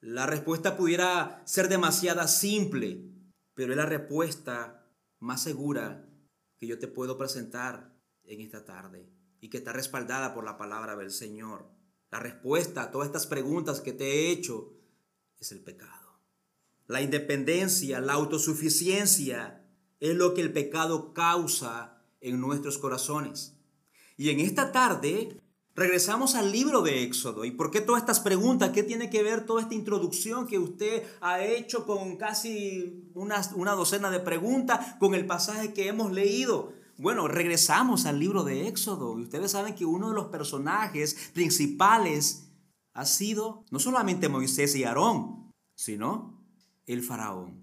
La 0.00 0.26
respuesta 0.26 0.76
pudiera 0.76 1.42
ser 1.44 1.68
demasiada 1.68 2.28
simple, 2.28 3.10
pero 3.54 3.72
es 3.72 3.76
la 3.76 3.86
respuesta 3.86 4.86
más 5.18 5.42
segura 5.42 6.08
que 6.56 6.66
yo 6.66 6.78
te 6.78 6.86
puedo 6.86 7.18
presentar 7.18 7.96
en 8.24 8.40
esta 8.40 8.64
tarde 8.64 9.10
y 9.40 9.50
que 9.50 9.58
está 9.58 9.72
respaldada 9.72 10.34
por 10.34 10.44
la 10.44 10.56
palabra 10.56 10.96
del 10.96 11.10
Señor. 11.10 11.68
La 12.10 12.20
respuesta 12.20 12.82
a 12.82 12.90
todas 12.90 13.06
estas 13.06 13.26
preguntas 13.26 13.80
que 13.80 13.92
te 13.92 14.04
he 14.04 14.30
hecho 14.30 14.74
es 15.38 15.50
el 15.52 15.62
pecado. 15.62 15.97
La 16.88 17.00
independencia, 17.00 18.00
la 18.00 18.14
autosuficiencia 18.14 19.64
es 20.00 20.16
lo 20.16 20.34
que 20.34 20.40
el 20.40 20.52
pecado 20.52 21.14
causa 21.14 22.02
en 22.20 22.40
nuestros 22.40 22.78
corazones. 22.78 23.56
Y 24.16 24.30
en 24.30 24.40
esta 24.40 24.72
tarde 24.72 25.40
Regresamos 25.78 26.34
al 26.34 26.50
libro 26.50 26.82
de 26.82 27.04
Éxodo. 27.04 27.44
¿Y 27.44 27.52
por 27.52 27.70
qué 27.70 27.80
todas 27.80 28.02
estas 28.02 28.18
preguntas? 28.18 28.70
¿Qué 28.70 28.82
tiene 28.82 29.10
que 29.10 29.22
ver 29.22 29.46
toda 29.46 29.62
esta 29.62 29.76
introducción 29.76 30.48
que 30.48 30.58
usted 30.58 31.04
ha 31.20 31.40
hecho 31.44 31.86
con 31.86 32.16
casi 32.16 33.08
una, 33.14 33.40
una 33.54 33.74
docena 33.74 34.10
de 34.10 34.18
preguntas 34.18 34.96
con 34.98 35.14
el 35.14 35.24
pasaje 35.24 35.72
que 35.72 35.86
hemos 35.86 36.10
leído? 36.10 36.72
Bueno, 36.96 37.28
regresamos 37.28 38.06
al 38.06 38.18
libro 38.18 38.42
de 38.42 38.66
Éxodo 38.66 39.20
y 39.20 39.22
ustedes 39.22 39.52
saben 39.52 39.76
que 39.76 39.84
uno 39.84 40.08
de 40.08 40.16
los 40.16 40.26
personajes 40.26 41.30
principales 41.32 42.50
ha 42.92 43.04
sido 43.04 43.64
no 43.70 43.78
solamente 43.78 44.28
Moisés 44.28 44.74
y 44.74 44.82
Aarón, 44.82 45.52
sino 45.76 46.37
el 46.88 47.02
faraón. 47.02 47.62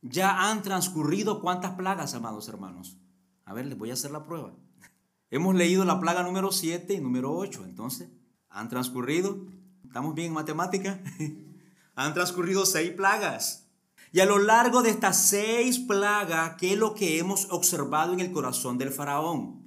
Ya 0.00 0.50
han 0.50 0.62
transcurrido 0.62 1.40
cuántas 1.40 1.72
plagas, 1.72 2.14
amados 2.14 2.48
hermanos. 2.48 2.98
A 3.44 3.54
ver, 3.54 3.66
les 3.66 3.78
voy 3.78 3.90
a 3.90 3.94
hacer 3.94 4.10
la 4.10 4.24
prueba. 4.24 4.54
Hemos 5.30 5.54
leído 5.54 5.84
la 5.84 6.00
plaga 6.00 6.22
número 6.22 6.50
7 6.50 6.94
y 6.94 7.00
número 7.00 7.34
8, 7.34 7.64
entonces, 7.64 8.08
han 8.48 8.68
transcurrido, 8.68 9.46
¿estamos 9.84 10.14
bien 10.14 10.28
en 10.28 10.34
matemática? 10.34 11.00
han 11.94 12.14
transcurrido 12.14 12.66
seis 12.66 12.90
plagas. 12.90 13.70
Y 14.12 14.20
a 14.20 14.26
lo 14.26 14.38
largo 14.38 14.82
de 14.82 14.90
estas 14.90 15.28
seis 15.28 15.78
plagas, 15.78 16.56
¿qué 16.58 16.72
es 16.72 16.78
lo 16.78 16.94
que 16.94 17.18
hemos 17.18 17.50
observado 17.50 18.12
en 18.12 18.20
el 18.20 18.32
corazón 18.32 18.76
del 18.76 18.90
faraón? 18.90 19.62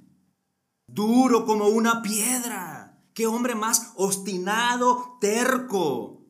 Duro 0.86 1.44
como 1.46 1.66
una 1.66 2.02
piedra. 2.02 3.02
Qué 3.12 3.26
hombre 3.26 3.54
más 3.54 3.92
obstinado, 3.96 5.18
terco. 5.20 6.26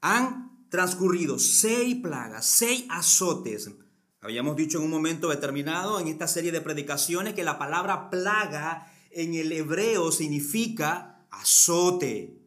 Han 0.00 0.49
transcurrido 0.70 1.38
seis 1.38 1.96
plagas, 1.96 2.46
seis 2.46 2.84
azotes 2.88 3.70
Habíamos 4.22 4.54
dicho 4.54 4.78
en 4.78 4.84
un 4.84 4.90
momento 4.90 5.30
determinado 5.30 5.98
en 5.98 6.06
esta 6.06 6.28
serie 6.28 6.52
de 6.52 6.60
predicaciones 6.60 7.32
que 7.32 7.42
la 7.42 7.58
palabra 7.58 8.10
plaga 8.10 8.92
en 9.10 9.34
el 9.34 9.50
hebreo 9.50 10.12
significa 10.12 11.26
azote. 11.30 12.38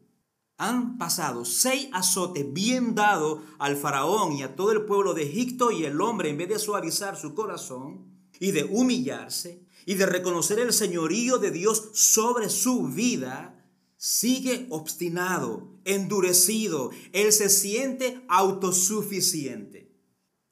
Han 0.56 0.98
pasado 0.98 1.44
seis 1.44 1.88
azotes 1.92 2.52
bien 2.52 2.94
dados 2.94 3.40
al 3.58 3.76
faraón 3.76 4.34
y 4.34 4.44
a 4.44 4.54
todo 4.54 4.70
el 4.70 4.82
pueblo 4.82 5.14
de 5.14 5.24
Egipto 5.24 5.72
y 5.72 5.84
el 5.84 6.00
hombre 6.00 6.30
en 6.30 6.36
vez 6.36 6.48
de 6.48 6.60
suavizar 6.60 7.16
su 7.16 7.34
corazón 7.34 8.06
y 8.38 8.52
de 8.52 8.62
humillarse 8.62 9.66
y 9.84 9.94
de 9.94 10.06
reconocer 10.06 10.60
el 10.60 10.72
señorío 10.72 11.38
de 11.38 11.50
Dios 11.50 11.90
sobre 11.92 12.50
su 12.50 12.86
vida, 12.86 13.63
sigue 14.06 14.66
obstinado, 14.68 15.80
endurecido. 15.86 16.90
Él 17.14 17.32
se 17.32 17.48
siente 17.48 18.22
autosuficiente. 18.28 19.98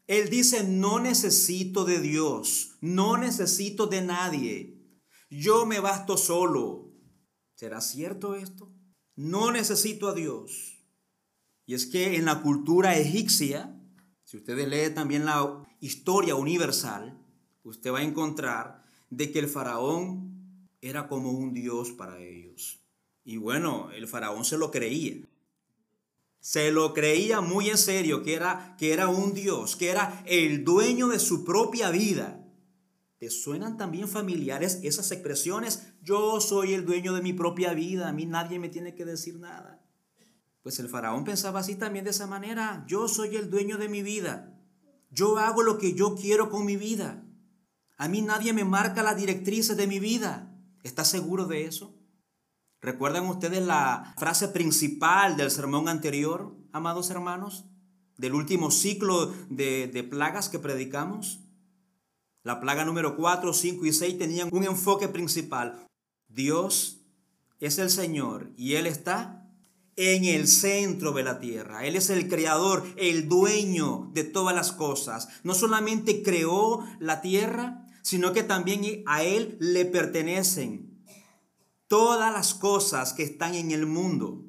Él 0.06 0.30
dice, 0.30 0.64
no 0.64 0.99
necesito 1.00 1.85
de 1.85 2.00
Dios, 2.00 2.78
no 2.80 3.18
necesito 3.18 3.87
de 3.88 4.00
nadie, 4.00 4.82
yo 5.28 5.66
me 5.66 5.80
basto 5.80 6.16
solo. 6.16 6.94
¿Será 7.54 7.82
cierto 7.82 8.37
esto? 8.37 8.73
No 9.16 9.52
necesito 9.52 10.09
a 10.09 10.14
Dios. 10.14 10.82
Y 11.66 11.75
es 11.75 11.85
que 11.85 12.16
en 12.16 12.25
la 12.25 12.40
cultura 12.40 12.97
egipcia, 12.97 13.78
si 14.25 14.38
ustedes 14.38 14.66
leen 14.66 14.94
también 14.94 15.26
la 15.26 15.62
historia 15.78 16.37
universal, 16.37 17.23
usted 17.64 17.92
va 17.92 17.99
a 17.99 18.04
encontrar 18.04 18.87
de 19.11 19.30
que 19.30 19.40
el 19.40 19.49
faraón 19.49 20.71
era 20.80 21.06
como 21.06 21.32
un 21.32 21.52
dios 21.52 21.90
para 21.90 22.18
ellos. 22.18 22.81
Y 23.24 23.36
bueno, 23.36 23.90
el 23.92 24.08
faraón 24.08 24.44
se 24.44 24.58
lo 24.58 24.70
creía. 24.70 25.26
Se 26.40 26.72
lo 26.72 26.92
creía 26.92 27.40
muy 27.40 27.70
en 27.70 27.78
serio 27.78 28.22
que 28.24 28.34
era, 28.34 28.74
que 28.76 28.92
era 28.92 29.08
un 29.08 29.32
Dios, 29.32 29.76
que 29.76 29.90
era 29.90 30.24
el 30.26 30.64
dueño 30.64 31.08
de 31.08 31.20
su 31.20 31.44
propia 31.44 31.90
vida. 31.90 32.44
¿Te 33.18 33.30
suenan 33.30 33.76
también 33.76 34.08
familiares 34.08 34.80
esas 34.82 35.12
expresiones? 35.12 35.84
Yo 36.02 36.40
soy 36.40 36.74
el 36.74 36.84
dueño 36.84 37.14
de 37.14 37.22
mi 37.22 37.32
propia 37.32 37.72
vida, 37.74 38.08
a 38.08 38.12
mí 38.12 38.26
nadie 38.26 38.58
me 38.58 38.68
tiene 38.68 38.96
que 38.96 39.04
decir 39.04 39.38
nada. 39.38 39.80
Pues 40.62 40.80
el 40.80 40.88
faraón 40.88 41.22
pensaba 41.22 41.60
así 41.60 41.76
también 41.76 42.04
de 42.04 42.10
esa 42.10 42.26
manera. 42.26 42.84
Yo 42.88 43.06
soy 43.06 43.36
el 43.36 43.48
dueño 43.48 43.78
de 43.78 43.88
mi 43.88 44.02
vida. 44.02 44.58
Yo 45.10 45.38
hago 45.38 45.62
lo 45.62 45.78
que 45.78 45.94
yo 45.94 46.16
quiero 46.16 46.50
con 46.50 46.64
mi 46.64 46.76
vida. 46.76 47.24
A 47.96 48.08
mí 48.08 48.22
nadie 48.22 48.52
me 48.52 48.64
marca 48.64 49.04
las 49.04 49.16
directrices 49.16 49.76
de 49.76 49.86
mi 49.86 50.00
vida. 50.00 50.56
¿Estás 50.82 51.08
seguro 51.08 51.46
de 51.46 51.66
eso? 51.66 52.01
¿Recuerdan 52.82 53.26
ustedes 53.26 53.64
la 53.64 54.12
frase 54.18 54.48
principal 54.48 55.36
del 55.36 55.52
sermón 55.52 55.88
anterior, 55.88 56.56
amados 56.72 57.10
hermanos? 57.10 57.64
Del 58.16 58.34
último 58.34 58.72
ciclo 58.72 59.32
de, 59.48 60.08
plagas 60.10 60.48
que 60.48 60.58
predicamos. 60.58 61.38
La 62.42 62.60
plaga 62.60 62.84
número 62.84 63.16
4, 63.16 63.52
5 63.52 63.86
y 63.86 63.92
6 63.92 64.18
tenían 64.18 64.48
un 64.50 64.64
enfoque 64.64 65.06
principal. 65.06 65.86
Dios 66.26 67.06
es 67.60 67.78
el 67.78 67.88
Señor 67.88 68.50
y 68.56 68.74
Él 68.74 68.88
está 68.88 69.48
en 69.94 70.24
el 70.24 70.48
centro 70.48 71.12
de 71.12 71.22
la 71.22 71.38
tierra. 71.38 71.86
Él 71.86 71.94
es 71.94 72.10
el 72.10 72.28
creador, 72.28 72.84
el 72.96 73.28
dueño 73.28 74.10
de 74.12 74.24
todas 74.24 74.56
las 74.56 74.72
cosas. 74.72 75.28
No 75.44 75.54
solamente 75.54 76.24
creó 76.24 76.84
la 76.98 77.20
tierra, 77.20 77.86
sino 78.02 78.32
que 78.32 78.42
también 78.42 79.04
a 79.06 79.22
Él 79.22 79.56
le 79.60 79.84
pertenecen 79.84 80.91
todas 81.92 82.32
las 82.32 82.54
cosas 82.54 83.12
que 83.12 83.22
están 83.22 83.54
en 83.54 83.70
el 83.70 83.84
mundo. 83.84 84.46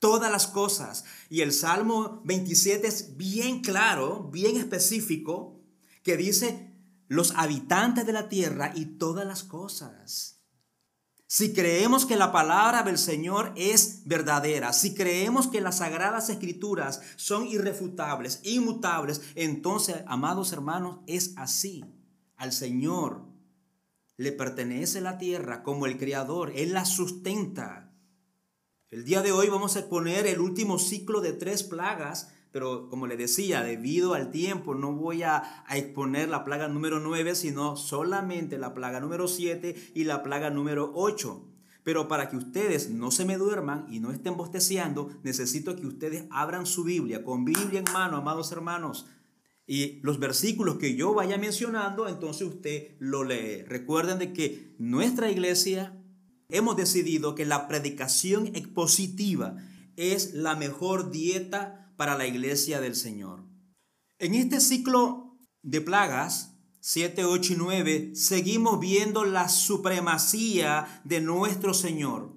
Todas 0.00 0.28
las 0.32 0.48
cosas. 0.48 1.04
Y 1.28 1.42
el 1.42 1.52
Salmo 1.52 2.22
27 2.24 2.88
es 2.88 3.16
bien 3.16 3.60
claro, 3.60 4.28
bien 4.32 4.56
específico, 4.56 5.60
que 6.02 6.16
dice 6.16 6.74
los 7.06 7.30
habitantes 7.36 8.04
de 8.04 8.12
la 8.12 8.28
tierra 8.28 8.72
y 8.74 8.98
todas 8.98 9.24
las 9.24 9.44
cosas. 9.44 10.42
Si 11.28 11.52
creemos 11.52 12.04
que 12.04 12.16
la 12.16 12.32
palabra 12.32 12.82
del 12.82 12.98
Señor 12.98 13.52
es 13.54 14.02
verdadera, 14.06 14.72
si 14.72 14.96
creemos 14.96 15.46
que 15.46 15.60
las 15.60 15.78
sagradas 15.78 16.30
escrituras 16.30 17.00
son 17.14 17.46
irrefutables, 17.46 18.40
inmutables, 18.42 19.22
entonces, 19.36 19.98
amados 20.08 20.50
hermanos, 20.50 20.98
es 21.06 21.32
así. 21.36 21.84
Al 22.36 22.52
Señor 22.52 23.29
le 24.20 24.32
pertenece 24.32 25.00
la 25.00 25.16
tierra 25.16 25.62
como 25.62 25.86
el 25.86 25.96
Creador, 25.96 26.52
Él 26.54 26.74
la 26.74 26.84
sustenta. 26.84 27.90
El 28.90 29.06
día 29.06 29.22
de 29.22 29.32
hoy 29.32 29.48
vamos 29.48 29.76
a 29.76 29.78
exponer 29.78 30.26
el 30.26 30.40
último 30.40 30.78
ciclo 30.78 31.22
de 31.22 31.32
tres 31.32 31.62
plagas 31.62 32.30
pero 32.52 32.88
como 32.90 33.06
le 33.06 33.16
decía, 33.16 33.62
debido 33.62 34.12
al 34.12 34.30
tiempo 34.30 34.74
no 34.74 34.92
voy 34.92 35.22
a, 35.22 35.64
exponer 35.70 36.28
la 36.28 36.44
plaga 36.44 36.68
número 36.68 37.00
9, 37.00 37.34
sino 37.34 37.76
solamente 37.76 38.58
la 38.58 38.74
plaga 38.74 39.00
número 39.00 39.28
7 39.28 39.92
y 39.94 40.04
la 40.04 40.22
plaga 40.22 40.50
número 40.50 40.90
8. 40.94 41.46
Pero 41.84 42.08
para 42.08 42.28
que 42.28 42.36
ustedes 42.36 42.90
no 42.90 43.12
se 43.12 43.24
me 43.24 43.38
duerman 43.38 43.86
y 43.88 44.00
no 44.00 44.10
estén 44.10 44.36
bosteciando, 44.36 45.10
necesito 45.22 45.76
que 45.76 45.86
ustedes 45.86 46.24
abran 46.30 46.66
su 46.66 46.84
Biblia, 46.84 47.24
con 47.24 47.44
Biblia 47.44 47.78
en 47.78 47.92
mano, 47.92 48.16
amados 48.16 48.52
hermanos. 48.52 49.06
Y 49.72 50.00
los 50.02 50.18
versículos 50.18 50.78
que 50.78 50.96
yo 50.96 51.14
vaya 51.14 51.38
mencionando, 51.38 52.08
entonces 52.08 52.42
usted 52.42 52.96
lo 52.98 53.22
lee. 53.22 53.62
Recuerden 53.62 54.18
de 54.18 54.32
que 54.32 54.74
nuestra 54.78 55.30
iglesia 55.30 55.96
hemos 56.48 56.76
decidido 56.76 57.36
que 57.36 57.46
la 57.46 57.68
predicación 57.68 58.48
expositiva 58.56 59.58
es 59.94 60.34
la 60.34 60.56
mejor 60.56 61.12
dieta 61.12 61.94
para 61.96 62.18
la 62.18 62.26
iglesia 62.26 62.80
del 62.80 62.96
Señor. 62.96 63.44
En 64.18 64.34
este 64.34 64.58
ciclo 64.58 65.38
de 65.62 65.80
plagas, 65.80 66.56
7, 66.80 67.24
8 67.24 67.52
y 67.52 67.56
9, 67.56 68.10
seguimos 68.16 68.80
viendo 68.80 69.24
la 69.24 69.48
supremacía 69.48 71.00
de 71.04 71.20
nuestro 71.20 71.74
Señor. 71.74 72.34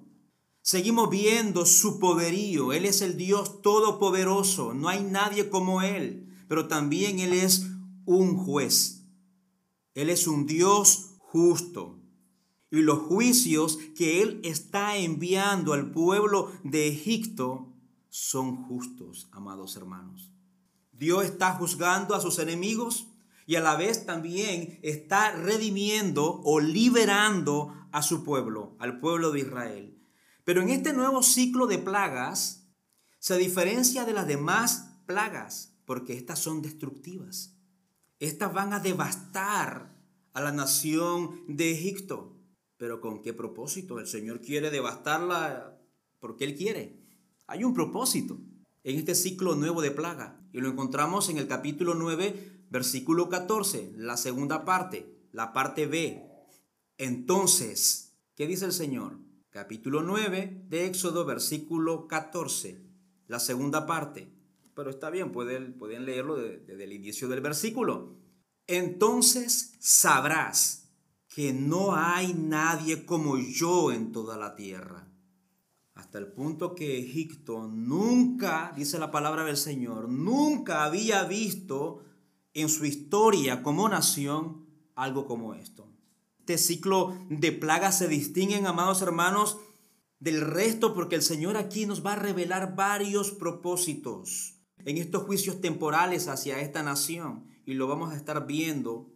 Seguimos 0.62 1.10
viendo 1.10 1.66
su 1.66 1.98
poderío. 1.98 2.72
Él 2.72 2.84
es 2.84 3.02
el 3.02 3.16
Dios 3.16 3.60
todopoderoso. 3.60 4.72
No 4.72 4.88
hay 4.88 5.02
nadie 5.02 5.50
como 5.50 5.82
Él. 5.82 6.30
Pero 6.48 6.68
también 6.68 7.18
Él 7.18 7.32
es 7.32 7.66
un 8.04 8.36
juez. 8.36 9.04
Él 9.94 10.10
es 10.10 10.26
un 10.26 10.46
Dios 10.46 11.16
justo. 11.18 12.00
Y 12.70 12.82
los 12.82 13.00
juicios 13.00 13.78
que 13.96 14.22
Él 14.22 14.40
está 14.44 14.96
enviando 14.96 15.72
al 15.72 15.92
pueblo 15.92 16.50
de 16.64 16.88
Egipto 16.88 17.72
son 18.08 18.56
justos, 18.64 19.28
amados 19.32 19.76
hermanos. 19.76 20.32
Dios 20.92 21.24
está 21.24 21.54
juzgando 21.54 22.14
a 22.14 22.20
sus 22.20 22.38
enemigos 22.38 23.08
y 23.46 23.56
a 23.56 23.60
la 23.60 23.76
vez 23.76 24.06
también 24.06 24.78
está 24.82 25.32
redimiendo 25.32 26.40
o 26.44 26.60
liberando 26.60 27.74
a 27.92 28.02
su 28.02 28.24
pueblo, 28.24 28.76
al 28.78 29.00
pueblo 29.00 29.30
de 29.30 29.40
Israel. 29.40 30.00
Pero 30.44 30.62
en 30.62 30.70
este 30.70 30.92
nuevo 30.92 31.22
ciclo 31.22 31.66
de 31.66 31.78
plagas 31.78 32.68
se 33.18 33.36
diferencia 33.38 34.04
de 34.04 34.12
las 34.12 34.26
demás 34.26 35.00
plagas 35.06 35.73
porque 35.84 36.14
estas 36.14 36.38
son 36.38 36.62
destructivas. 36.62 37.56
Estas 38.18 38.52
van 38.52 38.72
a 38.72 38.80
devastar 38.80 39.94
a 40.32 40.40
la 40.40 40.52
nación 40.52 41.42
de 41.48 41.72
Egipto. 41.72 42.36
Pero 42.76 43.00
¿con 43.00 43.22
qué 43.22 43.32
propósito? 43.32 43.98
El 43.98 44.06
Señor 44.06 44.40
quiere 44.40 44.70
devastarla 44.70 45.80
porque 46.20 46.44
Él 46.44 46.56
quiere. 46.56 47.00
Hay 47.46 47.64
un 47.64 47.74
propósito 47.74 48.38
en 48.82 48.98
este 48.98 49.14
ciclo 49.14 49.54
nuevo 49.54 49.82
de 49.82 49.90
plaga 49.90 50.40
y 50.52 50.60
lo 50.60 50.68
encontramos 50.68 51.28
en 51.28 51.38
el 51.38 51.48
capítulo 51.48 51.94
9, 51.94 52.66
versículo 52.70 53.28
14, 53.28 53.92
la 53.96 54.16
segunda 54.16 54.64
parte, 54.64 55.28
la 55.32 55.52
parte 55.52 55.86
B. 55.86 56.22
Entonces, 56.98 58.16
¿qué 58.34 58.46
dice 58.46 58.66
el 58.66 58.72
Señor? 58.72 59.18
Capítulo 59.50 60.02
9 60.02 60.66
de 60.68 60.86
Éxodo, 60.86 61.24
versículo 61.24 62.08
14, 62.08 62.84
la 63.26 63.38
segunda 63.38 63.86
parte. 63.86 64.32
Pero 64.74 64.90
está 64.90 65.10
bien, 65.10 65.32
pueden, 65.32 65.78
pueden 65.78 66.04
leerlo 66.04 66.36
desde 66.36 66.84
el 66.84 66.92
inicio 66.92 67.28
del 67.28 67.40
versículo. 67.40 68.16
Entonces 68.66 69.74
sabrás 69.80 70.90
que 71.28 71.52
no 71.52 71.94
hay 71.94 72.34
nadie 72.34 73.04
como 73.06 73.38
yo 73.38 73.92
en 73.92 74.12
toda 74.12 74.36
la 74.36 74.54
tierra 74.54 75.14
hasta 75.94 76.18
el 76.18 76.26
punto 76.26 76.74
que 76.74 76.98
Egipto 76.98 77.68
nunca, 77.68 78.72
dice 78.76 78.98
la 78.98 79.10
palabra 79.10 79.44
del 79.44 79.56
Señor, 79.56 80.08
nunca 80.08 80.84
había 80.84 81.24
visto 81.24 82.02
en 82.52 82.68
su 82.68 82.84
historia 82.84 83.62
como 83.62 83.88
nación 83.88 84.66
algo 84.96 85.26
como 85.26 85.54
esto. 85.54 85.88
Este 86.40 86.58
ciclo 86.58 87.16
de 87.30 87.52
plagas 87.52 87.98
se 87.98 88.08
distinguen, 88.08 88.66
amados 88.66 89.02
hermanos, 89.02 89.58
del 90.18 90.40
resto 90.40 90.94
porque 90.94 91.14
el 91.14 91.22
Señor 91.22 91.56
aquí 91.56 91.86
nos 91.86 92.04
va 92.04 92.14
a 92.14 92.16
revelar 92.16 92.74
varios 92.74 93.30
propósitos 93.30 94.53
en 94.84 94.98
estos 94.98 95.22
juicios 95.24 95.60
temporales 95.60 96.28
hacia 96.28 96.60
esta 96.60 96.82
nación 96.82 97.46
y 97.66 97.74
lo 97.74 97.86
vamos 97.86 98.12
a 98.12 98.16
estar 98.16 98.46
viendo 98.46 99.10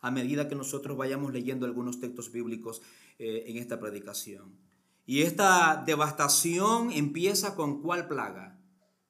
a 0.00 0.10
medida 0.10 0.48
que 0.48 0.54
nosotros 0.54 0.96
vayamos 0.96 1.32
leyendo 1.32 1.66
algunos 1.66 2.00
textos 2.00 2.32
bíblicos 2.32 2.82
eh, 3.18 3.44
en 3.48 3.58
esta 3.58 3.78
predicación. 3.78 4.56
Y 5.04 5.22
esta 5.22 5.82
devastación 5.84 6.90
empieza 6.92 7.54
con 7.54 7.82
cuál 7.82 8.08
plaga? 8.08 8.58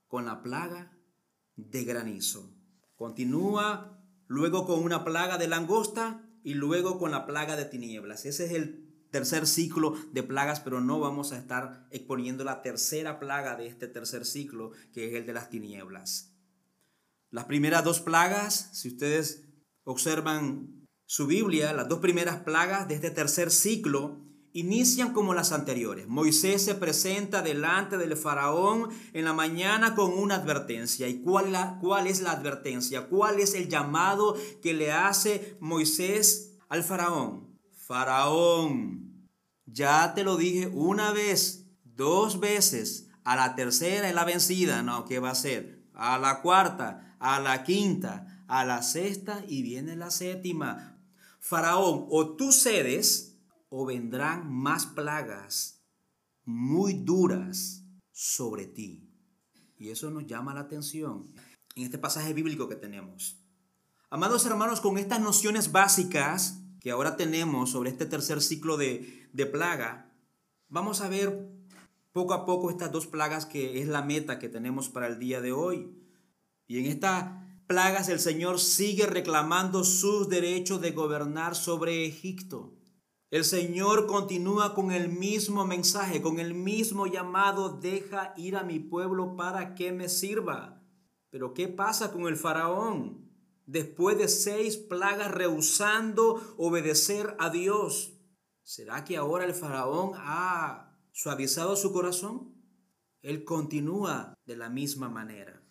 Con 0.09 0.25
la 0.25 0.43
plaga 0.43 0.97
de 1.57 1.85
granizo. 1.85 2.51
Continúa 2.97 4.03
luego 4.27 4.67
con 4.67 4.83
una 4.83 5.05
plaga 5.05 5.39
de 5.39 5.49
langosta 5.49 6.27
y 6.43 6.55
luego 6.55 6.99
con 6.99 7.11
la 7.11 7.27
plaga 7.27 7.57
de 7.57 7.67
tinieblas. 7.67 8.25
Ese 8.25 8.47
es 8.47 8.53
el 8.53 8.90
tercer 9.11 9.47
ciclo 9.47 9.95
de 10.13 10.23
plagas, 10.23 10.61
pero 10.61 10.81
no 10.81 11.01
vamos 11.01 11.33
a 11.33 11.39
estar 11.39 11.87
exponiendo 11.91 12.45
la 12.45 12.63
tercera 12.63 13.19
plaga 13.19 13.57
de 13.57 13.67
este 13.67 13.89
tercer 13.89 14.25
ciclo, 14.25 14.73
que 14.93 15.09
es 15.09 15.15
el 15.15 15.27
de 15.27 15.33
las 15.33 15.51
tinieblas. 15.51 16.35
Las 17.31 17.45
primeras 17.45 17.85
dos 17.85 18.01
plagas, 18.01 18.71
si 18.73 18.89
ustedes 18.89 19.45
observan 19.85 20.87
su 21.07 21.27
Biblia, 21.27 21.73
las 21.73 21.89
dos 21.89 22.01
primeras 22.01 22.43
plagas 22.43 22.89
de 22.89 22.95
este 22.95 23.11
tercer 23.11 23.51
ciclo 23.51 24.31
inician 24.53 25.13
como 25.13 25.35
las 25.35 25.53
anteriores. 25.53 26.09
Moisés 26.09 26.65
se 26.65 26.75
presenta 26.75 27.43
delante 27.43 27.99
del 27.99 28.17
faraón 28.17 28.89
en 29.13 29.25
la 29.25 29.33
mañana 29.33 29.95
con 29.95 30.13
una 30.13 30.37
advertencia. 30.37 31.09
¿Y 31.09 31.23
cuál, 31.23 31.53
la, 31.53 31.79
cuál 31.81 32.07
es 32.07 32.21
la 32.21 32.33
advertencia? 32.33 33.09
¿Cuál 33.09 33.39
es 33.41 33.55
el 33.55 33.69
llamado 33.69 34.37
que 34.61 34.75
le 34.75 34.93
hace 34.93 35.57
Moisés 35.61 36.59
al 36.69 36.83
faraón? 36.83 37.50
Faraón, 37.91 39.29
ya 39.67 40.15
te 40.15 40.23
lo 40.23 40.37
dije 40.37 40.69
una 40.69 41.11
vez, 41.11 41.67
dos 41.83 42.39
veces, 42.39 43.09
a 43.25 43.35
la 43.35 43.57
tercera 43.57 44.09
es 44.09 44.15
la 44.15 44.25
vencida. 44.25 44.85
No, 44.85 45.07
¿qué 45.07 45.19
va 45.19 45.31
a 45.31 45.35
ser? 45.35 45.83
A 45.93 46.17
la 46.17 46.41
cuarta, 46.41 47.17
a 47.19 47.41
la 47.41 47.65
quinta, 47.65 48.45
a 48.47 48.65
la 48.65 48.85
sexta 48.85 49.43
y 49.49 49.63
viene 49.63 49.97
la 49.97 50.13
séptima. 50.13 51.01
Faraón, 51.41 52.07
o 52.11 52.37
tú 52.37 52.53
cedes, 52.53 53.41
o 53.71 53.85
vendrán 53.85 54.49
más 54.49 54.87
plagas 54.87 55.83
muy 56.45 56.93
duras 56.95 57.83
sobre 58.13 58.67
ti. 58.67 59.11
Y 59.79 59.91
eso 59.91 60.13
nos 60.13 60.29
llama 60.29 60.55
la 60.55 60.61
atención 60.61 61.35
en 61.75 61.83
este 61.83 61.99
pasaje 61.99 62.35
bíblico 62.35 62.69
que 62.69 62.77
tenemos. 62.77 63.41
Amados 64.11 64.47
hermanos, 64.47 64.81
con 64.81 64.97
estas 64.97 65.19
nociones 65.19 65.73
básicas 65.73 66.60
que 66.81 66.91
ahora 66.91 67.17
tenemos 67.17 67.71
sobre 67.71 67.91
este 67.91 68.07
tercer 68.07 68.41
ciclo 68.41 68.77
de, 68.77 69.29
de 69.33 69.47
plaga, 69.47 70.13
vamos 70.69 71.01
a 71.01 71.09
ver 71.09 71.49
poco 72.13 72.35
a 72.35 72.45
poco 72.47 72.71
estas 72.71 72.91
dos 72.91 73.07
plagas 73.07 73.47
que 73.47 73.81
es 73.81 73.89
la 73.89 74.03
meta 74.03 74.39
que 74.39 74.49
tenemos 74.49 74.89
para 74.89 75.07
el 75.07 75.19
día 75.19 75.41
de 75.41 75.53
hoy. 75.53 75.95
Y 76.67 76.79
en 76.79 76.87
estas 76.87 77.45
plagas 77.67 78.09
el 78.09 78.19
Señor 78.19 78.59
sigue 78.59 79.07
reclamando 79.07 79.85
sus 79.85 80.29
derechos 80.29 80.81
de 80.81 80.91
gobernar 80.91 81.55
sobre 81.55 82.07
Egipto. 82.07 82.75
El 83.31 83.45
Señor 83.45 84.07
continúa 84.07 84.75
con 84.75 84.91
el 84.91 85.09
mismo 85.09 85.65
mensaje, 85.65 86.21
con 86.21 86.41
el 86.41 86.53
mismo 86.53 87.07
llamado, 87.07 87.79
deja 87.81 88.35
ir 88.37 88.57
a 88.57 88.65
mi 88.65 88.81
pueblo 88.81 89.37
para 89.37 89.77
que 89.77 89.93
me 89.93 90.09
sirva. 90.09 90.83
Pero 91.31 91.55
¿qué 91.55 91.69
pasa 91.69 92.11
con 92.11 92.27
el 92.27 92.37
faraón? 92.37 93.30
Después 93.71 94.19
de 94.19 94.27
seis 94.27 94.77
plagas 94.77 95.31
rehusando 95.31 96.43
obedecer 96.57 97.37
a 97.39 97.51
Dios, 97.51 98.15
¿será 98.65 99.05
que 99.05 99.17
ahora 99.17 99.45
el 99.45 99.55
faraón 99.55 100.11
ha 100.17 100.99
suavizado 101.13 101.77
su 101.77 101.93
corazón? 101.93 102.53
Él 103.23 103.45
continúa 103.45 104.35
de 104.45 104.57
la 104.57 104.71
misma 104.71 105.09
manera. 105.09 105.63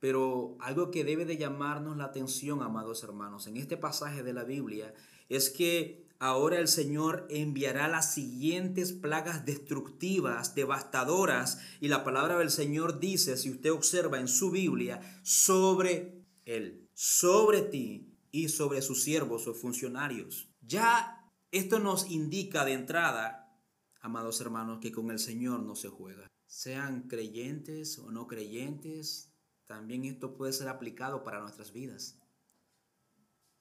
Pero 0.00 0.58
algo 0.60 0.90
que 0.90 1.02
debe 1.02 1.24
de 1.24 1.38
llamarnos 1.38 1.96
la 1.96 2.04
atención, 2.04 2.60
amados 2.60 3.02
hermanos, 3.02 3.46
en 3.46 3.56
este 3.56 3.78
pasaje 3.78 4.22
de 4.22 4.34
la 4.34 4.44
Biblia, 4.44 4.92
es 5.30 5.48
que 5.48 6.06
ahora 6.18 6.58
el 6.58 6.68
Señor 6.68 7.26
enviará 7.30 7.88
las 7.88 8.12
siguientes 8.12 8.92
plagas 8.92 9.46
destructivas, 9.46 10.54
devastadoras, 10.54 11.58
y 11.80 11.88
la 11.88 12.04
palabra 12.04 12.36
del 12.36 12.50
Señor 12.50 13.00
dice, 13.00 13.38
si 13.38 13.50
usted 13.50 13.72
observa 13.72 14.20
en 14.20 14.28
su 14.28 14.50
Biblia, 14.50 15.00
sobre 15.22 16.22
él, 16.44 16.83
sobre 16.94 17.62
ti 17.62 18.16
y 18.30 18.48
sobre 18.48 18.82
sus 18.82 19.02
siervos 19.02 19.46
o 19.46 19.54
funcionarios. 19.54 20.48
Ya 20.62 21.30
esto 21.50 21.78
nos 21.78 22.10
indica 22.10 22.64
de 22.64 22.72
entrada, 22.72 23.60
amados 24.00 24.40
hermanos, 24.40 24.78
que 24.80 24.92
con 24.92 25.10
el 25.10 25.18
Señor 25.18 25.62
no 25.62 25.74
se 25.74 25.88
juega. 25.88 26.26
Sean 26.46 27.08
creyentes 27.08 27.98
o 27.98 28.10
no 28.10 28.26
creyentes, 28.26 29.32
también 29.66 30.04
esto 30.04 30.34
puede 30.34 30.52
ser 30.52 30.68
aplicado 30.68 31.24
para 31.24 31.40
nuestras 31.40 31.72
vidas. 31.72 32.20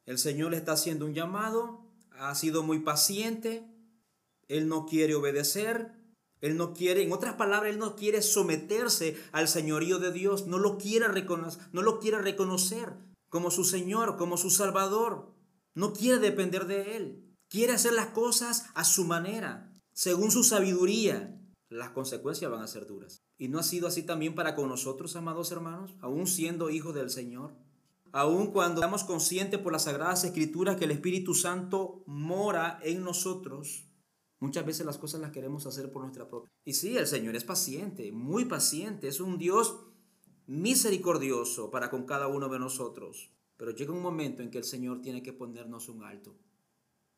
El 0.05 0.17
Señor 0.17 0.51
le 0.51 0.57
está 0.57 0.73
haciendo 0.73 1.05
un 1.05 1.13
llamado, 1.13 1.91
ha 2.11 2.35
sido 2.35 2.61
muy 2.61 2.79
paciente, 2.79 3.65
Él 4.47 4.67
no 4.67 4.85
quiere 4.85 5.15
obedecer, 5.15 5.93
Él 6.41 6.57
no 6.57 6.73
quiere, 6.73 7.03
en 7.03 7.13
otras 7.13 7.35
palabras, 7.35 7.71
Él 7.71 7.79
no 7.79 7.95
quiere 7.95 8.21
someterse 8.21 9.17
al 9.31 9.47
señorío 9.47 9.97
de 9.99 10.11
Dios, 10.11 10.45
no 10.45 10.59
lo 10.59 10.77
quiere 10.77 11.07
reconocer, 11.07 11.61
no 11.71 11.81
lo 11.81 11.99
quiere 11.99 12.21
reconocer 12.21 13.12
como 13.33 13.49
su 13.49 13.63
Señor, 13.63 14.15
como 14.15 14.37
su 14.37 14.51
Salvador. 14.51 15.33
No 15.73 15.91
quiere 15.91 16.19
depender 16.19 16.67
de 16.67 16.97
Él. 16.97 17.35
Quiere 17.49 17.73
hacer 17.73 17.93
las 17.93 18.09
cosas 18.09 18.67
a 18.75 18.83
su 18.83 19.05
manera, 19.05 19.73
según 19.91 20.29
su 20.29 20.43
sabiduría. 20.43 21.41
Las 21.67 21.89
consecuencias 21.89 22.51
van 22.51 22.61
a 22.61 22.67
ser 22.67 22.85
duras. 22.85 23.23
¿Y 23.39 23.47
no 23.47 23.57
ha 23.57 23.63
sido 23.63 23.87
así 23.87 24.03
también 24.03 24.35
para 24.35 24.53
con 24.55 24.69
nosotros, 24.69 25.15
amados 25.15 25.51
hermanos, 25.51 25.95
aún 25.99 26.27
siendo 26.27 26.69
hijos 26.69 26.93
del 26.93 27.09
Señor? 27.09 27.55
aun 28.11 28.51
cuando 28.51 28.81
estamos 28.81 29.03
conscientes 29.03 29.59
por 29.59 29.71
las 29.71 29.85
sagradas 29.85 30.23
escrituras 30.23 30.75
que 30.75 30.85
el 30.85 30.91
Espíritu 30.91 31.33
Santo 31.33 32.03
mora 32.05 32.79
en 32.83 33.03
nosotros, 33.03 33.89
muchas 34.39 34.63
veces 34.63 34.85
las 34.85 34.99
cosas 34.99 35.19
las 35.21 35.31
queremos 35.31 35.65
hacer 35.65 35.91
por 35.91 36.03
nuestra 36.03 36.29
propia. 36.29 36.51
Y 36.63 36.73
sí, 36.73 36.95
el 36.95 37.07
Señor 37.07 37.35
es 37.35 37.43
paciente, 37.43 38.11
muy 38.11 38.45
paciente, 38.45 39.07
es 39.07 39.19
un 39.19 39.39
Dios 39.39 39.79
misericordioso 40.47 41.71
para 41.71 41.89
con 41.89 42.05
cada 42.05 42.27
uno 42.27 42.49
de 42.49 42.59
nosotros. 42.59 43.31
Pero 43.57 43.71
llega 43.71 43.93
un 43.93 44.01
momento 44.01 44.41
en 44.41 44.51
que 44.51 44.57
el 44.57 44.63
Señor 44.63 45.01
tiene 45.01 45.23
que 45.23 45.33
ponernos 45.33 45.89
un 45.89 46.03
alto 46.03 46.35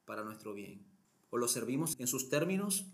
para 0.06 0.24
nuestro 0.24 0.54
bien. 0.54 0.86
O 1.30 1.38
lo 1.38 1.48
servimos 1.48 1.96
en 2.00 2.08
sus 2.08 2.30
términos 2.30 2.88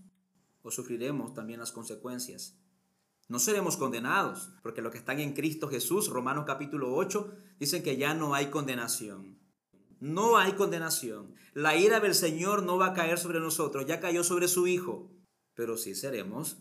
o 0.63 0.71
sufriremos 0.71 1.33
también 1.33 1.59
las 1.59 1.71
consecuencias. 1.71 2.57
No 3.27 3.39
seremos 3.39 3.77
condenados, 3.77 4.51
porque 4.61 4.81
los 4.81 4.91
que 4.91 4.97
están 4.97 5.19
en 5.19 5.33
Cristo 5.33 5.67
Jesús, 5.67 6.09
Romanos 6.09 6.43
capítulo 6.45 6.93
8, 6.95 7.33
dicen 7.59 7.81
que 7.81 7.97
ya 7.97 8.13
no 8.13 8.33
hay 8.33 8.47
condenación. 8.47 9.39
No 9.99 10.37
hay 10.37 10.53
condenación. 10.53 11.33
La 11.53 11.77
ira 11.77 11.99
del 11.99 12.15
Señor 12.15 12.63
no 12.63 12.77
va 12.77 12.87
a 12.87 12.93
caer 12.93 13.17
sobre 13.17 13.39
nosotros, 13.39 13.85
ya 13.85 13.99
cayó 13.99 14.23
sobre 14.23 14.47
su 14.47 14.67
Hijo, 14.67 15.11
pero 15.53 15.77
sí 15.77 15.95
seremos 15.95 16.57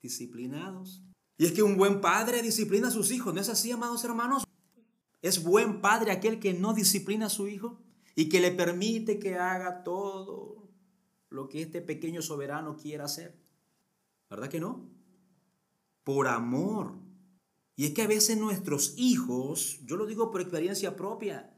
disciplinados. 0.00 1.02
Y 1.38 1.46
es 1.46 1.52
que 1.52 1.62
un 1.62 1.76
buen 1.76 2.00
padre 2.00 2.42
disciplina 2.42 2.88
a 2.88 2.90
sus 2.90 3.10
hijos, 3.10 3.34
¿no 3.34 3.40
es 3.40 3.48
así, 3.48 3.70
amados 3.70 4.04
hermanos? 4.04 4.44
¿Es 5.22 5.42
buen 5.42 5.80
padre 5.80 6.12
aquel 6.12 6.38
que 6.38 6.54
no 6.54 6.72
disciplina 6.72 7.26
a 7.26 7.30
su 7.30 7.48
hijo 7.48 7.80
y 8.14 8.28
que 8.28 8.40
le 8.40 8.52
permite 8.52 9.18
que 9.18 9.36
haga 9.36 9.82
todo 9.82 10.70
lo 11.28 11.48
que 11.48 11.62
este 11.62 11.82
pequeño 11.82 12.22
soberano 12.22 12.76
quiera 12.76 13.04
hacer? 13.04 13.38
¿Verdad 14.30 14.48
que 14.48 14.60
no? 14.60 14.96
por 16.06 16.28
amor. 16.28 16.92
Y 17.74 17.84
es 17.84 17.90
que 17.90 18.02
a 18.02 18.06
veces 18.06 18.38
nuestros 18.38 18.94
hijos, 18.96 19.80
yo 19.84 19.96
lo 19.96 20.06
digo 20.06 20.30
por 20.30 20.40
experiencia 20.40 20.94
propia, 20.94 21.52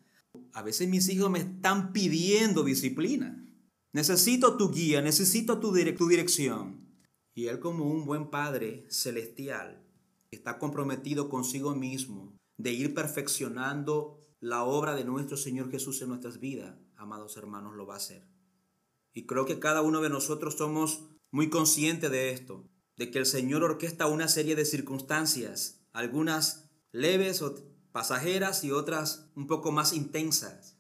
a 0.55 0.63
veces 0.63 0.89
mis 0.89 1.07
hijos 1.11 1.31
me 1.31 1.41
están 1.41 1.93
pidiendo 1.93 2.65
disciplina. 2.65 3.47
Necesito 3.93 4.57
tu 4.57 4.71
guía, 4.71 5.03
necesito 5.03 5.61
tu, 5.61 5.75
tu 5.95 6.09
dirección. 6.09 6.88
Y 7.39 7.47
él 7.47 7.61
como 7.61 7.85
un 7.85 8.05
buen 8.05 8.31
padre 8.31 8.85
celestial 8.91 9.81
está 10.33 10.59
comprometido 10.59 11.29
consigo 11.29 11.73
mismo 11.73 12.37
de 12.57 12.73
ir 12.73 12.95
perfeccionando 12.95 14.19
la 14.41 14.65
obra 14.65 14.97
de 14.97 15.05
nuestro 15.05 15.37
Señor 15.37 15.71
Jesús 15.71 16.03
en 16.03 16.09
nuestras 16.09 16.41
vidas, 16.41 16.75
amados 16.97 17.37
hermanos, 17.37 17.77
lo 17.77 17.87
va 17.87 17.95
a 17.95 17.99
hacer. 17.99 18.27
Y 19.15 19.27
creo 19.27 19.47
que 19.47 19.61
cada 19.61 19.83
uno 19.83 20.01
de 20.01 20.11
nosotros 20.11 20.57
somos 20.57 21.05
muy 21.31 21.49
conscientes 21.49 22.11
de 22.11 22.33
esto 22.33 22.69
de 22.97 23.13
que 23.13 23.21
el 23.21 23.27
Señor 23.27 23.63
orquesta 23.63 24.09
una 24.09 24.27
serie 24.27 24.57
de 24.57 24.65
circunstancias, 24.65 25.87
algunas 25.93 26.69
leves 26.91 27.41
o 27.41 27.55
pasajeras 27.93 28.65
y 28.65 28.73
otras 28.73 29.31
un 29.37 29.47
poco 29.47 29.71
más 29.71 29.93
intensas, 29.93 30.77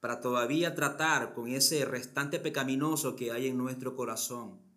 para 0.00 0.20
todavía 0.20 0.74
tratar 0.74 1.34
con 1.34 1.50
ese 1.52 1.84
restante 1.84 2.40
pecaminoso 2.40 3.14
que 3.14 3.30
hay 3.30 3.46
en 3.46 3.56
nuestro 3.56 3.94
corazón. 3.94 4.69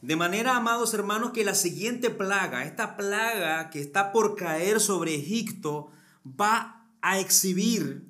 De 0.00 0.14
manera, 0.14 0.56
amados 0.56 0.94
hermanos, 0.94 1.32
que 1.32 1.44
la 1.44 1.54
siguiente 1.54 2.10
plaga, 2.10 2.64
esta 2.64 2.96
plaga 2.96 3.70
que 3.70 3.80
está 3.80 4.12
por 4.12 4.36
caer 4.36 4.80
sobre 4.80 5.14
Egipto, 5.14 5.90
va 6.24 6.88
a 7.02 7.18
exhibir 7.18 8.08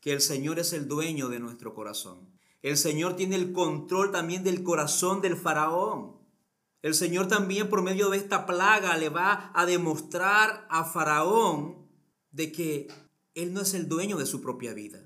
que 0.00 0.12
el 0.12 0.20
Señor 0.20 0.58
es 0.58 0.72
el 0.72 0.88
dueño 0.88 1.28
de 1.28 1.38
nuestro 1.38 1.72
corazón. 1.72 2.28
El 2.62 2.76
Señor 2.76 3.14
tiene 3.14 3.36
el 3.36 3.52
control 3.52 4.10
también 4.10 4.42
del 4.42 4.62
corazón 4.62 5.20
del 5.20 5.36
faraón. 5.36 6.14
El 6.84 6.94
Señor 6.94 7.28
también 7.28 7.70
por 7.70 7.80
medio 7.80 8.10
de 8.10 8.18
esta 8.18 8.44
plaga 8.44 8.96
le 8.98 9.08
va 9.08 9.50
a 9.54 9.64
demostrar 9.64 10.66
a 10.68 10.84
Faraón 10.84 11.88
de 12.30 12.52
que 12.52 12.88
Él 13.34 13.54
no 13.54 13.62
es 13.62 13.72
el 13.72 13.88
dueño 13.88 14.18
de 14.18 14.26
su 14.26 14.42
propia 14.42 14.74
vida. 14.74 15.02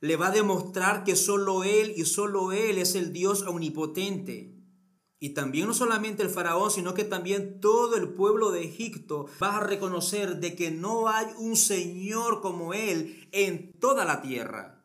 Le 0.00 0.16
va 0.16 0.26
a 0.26 0.30
demostrar 0.32 1.04
que 1.04 1.16
solo 1.16 1.64
Él 1.64 1.94
y 1.96 2.04
solo 2.04 2.52
Él 2.52 2.76
es 2.76 2.94
el 2.94 3.14
Dios 3.14 3.46
omnipotente. 3.46 4.51
Y 5.22 5.34
también 5.34 5.68
no 5.68 5.72
solamente 5.72 6.24
el 6.24 6.30
faraón, 6.30 6.72
sino 6.72 6.94
que 6.94 7.04
también 7.04 7.60
todo 7.60 7.94
el 7.94 8.08
pueblo 8.08 8.50
de 8.50 8.64
Egipto 8.64 9.26
va 9.40 9.58
a 9.58 9.60
reconocer 9.64 10.40
de 10.40 10.56
que 10.56 10.72
no 10.72 11.08
hay 11.08 11.26
un 11.38 11.54
Señor 11.54 12.40
como 12.40 12.74
Él 12.74 13.28
en 13.30 13.72
toda 13.78 14.04
la 14.04 14.20
tierra. 14.20 14.84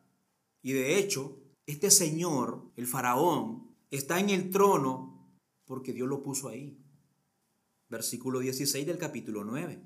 Y 0.62 0.74
de 0.74 0.96
hecho, 0.96 1.40
este 1.66 1.90
Señor, 1.90 2.70
el 2.76 2.86
faraón, 2.86 3.74
está 3.90 4.20
en 4.20 4.30
el 4.30 4.50
trono 4.50 5.28
porque 5.64 5.92
Dios 5.92 6.08
lo 6.08 6.22
puso 6.22 6.48
ahí. 6.48 6.78
Versículo 7.88 8.38
16 8.38 8.86
del 8.86 8.96
capítulo 8.96 9.42
9. 9.42 9.82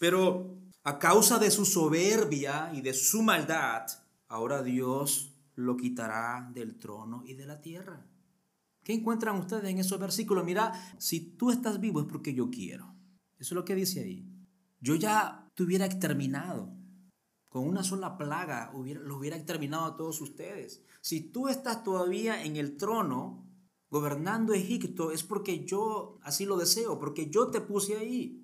Pero 0.00 0.58
a 0.82 0.98
causa 0.98 1.38
de 1.38 1.52
su 1.52 1.64
soberbia 1.64 2.72
y 2.74 2.80
de 2.80 2.92
su 2.92 3.22
maldad, 3.22 3.86
ahora 4.26 4.64
Dios 4.64 5.32
lo 5.54 5.76
quitará 5.76 6.50
del 6.52 6.80
trono 6.80 7.22
y 7.24 7.34
de 7.34 7.46
la 7.46 7.60
tierra. 7.60 8.04
¿Qué 8.82 8.92
encuentran 8.92 9.36
ustedes 9.38 9.64
en 9.64 9.78
esos 9.78 9.98
versículos? 9.98 10.44
Mira, 10.44 10.72
si 10.98 11.20
tú 11.20 11.50
estás 11.50 11.80
vivo 11.80 12.00
es 12.00 12.06
porque 12.06 12.34
yo 12.34 12.50
quiero. 12.50 12.94
Eso 13.38 13.54
es 13.54 13.56
lo 13.56 13.64
que 13.64 13.74
dice 13.74 14.00
ahí. 14.00 14.26
Yo 14.80 14.96
ya 14.96 15.50
te 15.54 15.62
hubiera 15.62 15.86
exterminado. 15.86 16.74
Con 17.48 17.68
una 17.68 17.84
sola 17.84 18.16
plaga 18.16 18.72
hubiera, 18.74 19.00
lo 19.00 19.18
hubiera 19.18 19.36
exterminado 19.36 19.84
a 19.84 19.96
todos 19.96 20.20
ustedes. 20.20 20.82
Si 21.00 21.20
tú 21.20 21.48
estás 21.48 21.84
todavía 21.84 22.44
en 22.44 22.56
el 22.56 22.76
trono, 22.76 23.46
gobernando 23.90 24.54
Egipto 24.54 25.12
es 25.12 25.22
porque 25.22 25.64
yo 25.64 26.18
así 26.22 26.46
lo 26.46 26.56
deseo, 26.56 26.98
porque 26.98 27.28
yo 27.30 27.48
te 27.50 27.60
puse 27.60 27.96
ahí. 27.96 28.42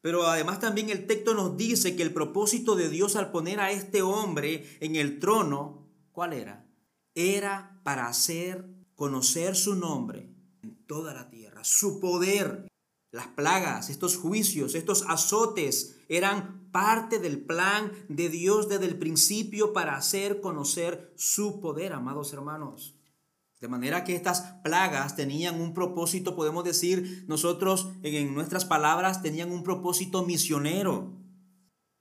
Pero 0.00 0.26
además 0.26 0.60
también 0.60 0.88
el 0.88 1.06
texto 1.06 1.34
nos 1.34 1.56
dice 1.56 1.94
que 1.94 2.02
el 2.02 2.14
propósito 2.14 2.74
de 2.74 2.88
Dios 2.88 3.16
al 3.16 3.30
poner 3.30 3.60
a 3.60 3.70
este 3.70 4.02
hombre 4.02 4.78
en 4.80 4.96
el 4.96 5.18
trono, 5.18 5.86
¿cuál 6.10 6.32
era? 6.32 6.66
Era 7.14 7.80
para 7.84 8.08
hacer 8.08 8.79
conocer 9.00 9.56
su 9.56 9.76
nombre 9.76 10.30
en 10.62 10.84
toda 10.84 11.14
la 11.14 11.30
tierra, 11.30 11.64
su 11.64 12.00
poder. 12.00 12.68
Las 13.10 13.28
plagas, 13.28 13.88
estos 13.88 14.18
juicios, 14.18 14.74
estos 14.74 15.06
azotes 15.08 15.96
eran 16.10 16.68
parte 16.70 17.18
del 17.18 17.42
plan 17.42 17.92
de 18.10 18.28
Dios 18.28 18.68
desde 18.68 18.84
el 18.84 18.98
principio 18.98 19.72
para 19.72 19.96
hacer 19.96 20.42
conocer 20.42 21.14
su 21.16 21.62
poder, 21.62 21.94
amados 21.94 22.34
hermanos. 22.34 22.94
De 23.58 23.68
manera 23.68 24.04
que 24.04 24.14
estas 24.14 24.42
plagas 24.62 25.16
tenían 25.16 25.62
un 25.62 25.72
propósito, 25.72 26.36
podemos 26.36 26.62
decir 26.62 27.24
nosotros 27.26 27.88
en 28.02 28.34
nuestras 28.34 28.66
palabras, 28.66 29.22
tenían 29.22 29.50
un 29.50 29.62
propósito 29.62 30.26
misionero. 30.26 31.16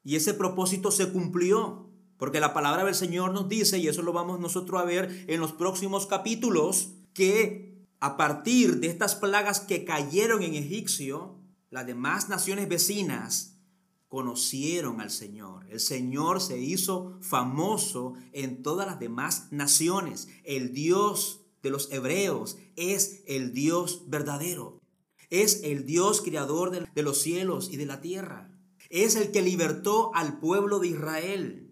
Y 0.03 0.17
ese 0.17 0.33
propósito 0.33 0.91
se 0.91 1.09
cumplió, 1.13 1.88
porque 2.19 2.41
la 2.41 2.53
palabra 2.53 2.83
del 2.83 2.93
Señor 2.93 3.31
nos 3.31 3.47
dice, 3.47 3.79
y 3.79 3.87
eso 3.87 4.03
lo 4.03 4.13
vamos 4.13 4.39
nosotros 4.39 4.79
a 4.79 4.85
ver 4.85 5.25
en 5.27 5.39
los 5.39 5.53
próximos 5.53 6.05
capítulos, 6.05 6.91
que 7.13 7.87
a 8.01 8.17
partir 8.17 8.81
de 8.81 8.87
estas 8.87 9.15
plagas 9.15 9.61
que 9.61 9.85
cayeron 9.85 10.43
en 10.43 10.53
Egipcio, 10.53 11.39
las 11.69 11.87
demás 11.87 12.27
naciones 12.29 12.67
vecinas 12.67 13.57
conocieron 14.09 14.99
al 14.99 15.11
Señor. 15.11 15.65
El 15.69 15.79
Señor 15.79 16.41
se 16.41 16.59
hizo 16.59 17.17
famoso 17.21 18.15
en 18.33 18.63
todas 18.63 18.85
las 18.85 18.99
demás 18.99 19.47
naciones. 19.51 20.27
El 20.43 20.73
Dios 20.73 21.45
de 21.63 21.69
los 21.69 21.89
hebreos 21.91 22.57
es 22.75 23.23
el 23.27 23.53
Dios 23.53 24.03
verdadero. 24.07 24.81
Es 25.29 25.61
el 25.63 25.85
Dios 25.85 26.21
creador 26.21 26.71
de 26.93 27.03
los 27.03 27.21
cielos 27.21 27.69
y 27.71 27.77
de 27.77 27.85
la 27.85 28.01
tierra. 28.01 28.51
Es 28.89 29.15
el 29.15 29.31
que 29.31 29.41
libertó 29.41 30.11
al 30.15 30.39
pueblo 30.39 30.79
de 30.79 30.87
Israel. 30.87 31.68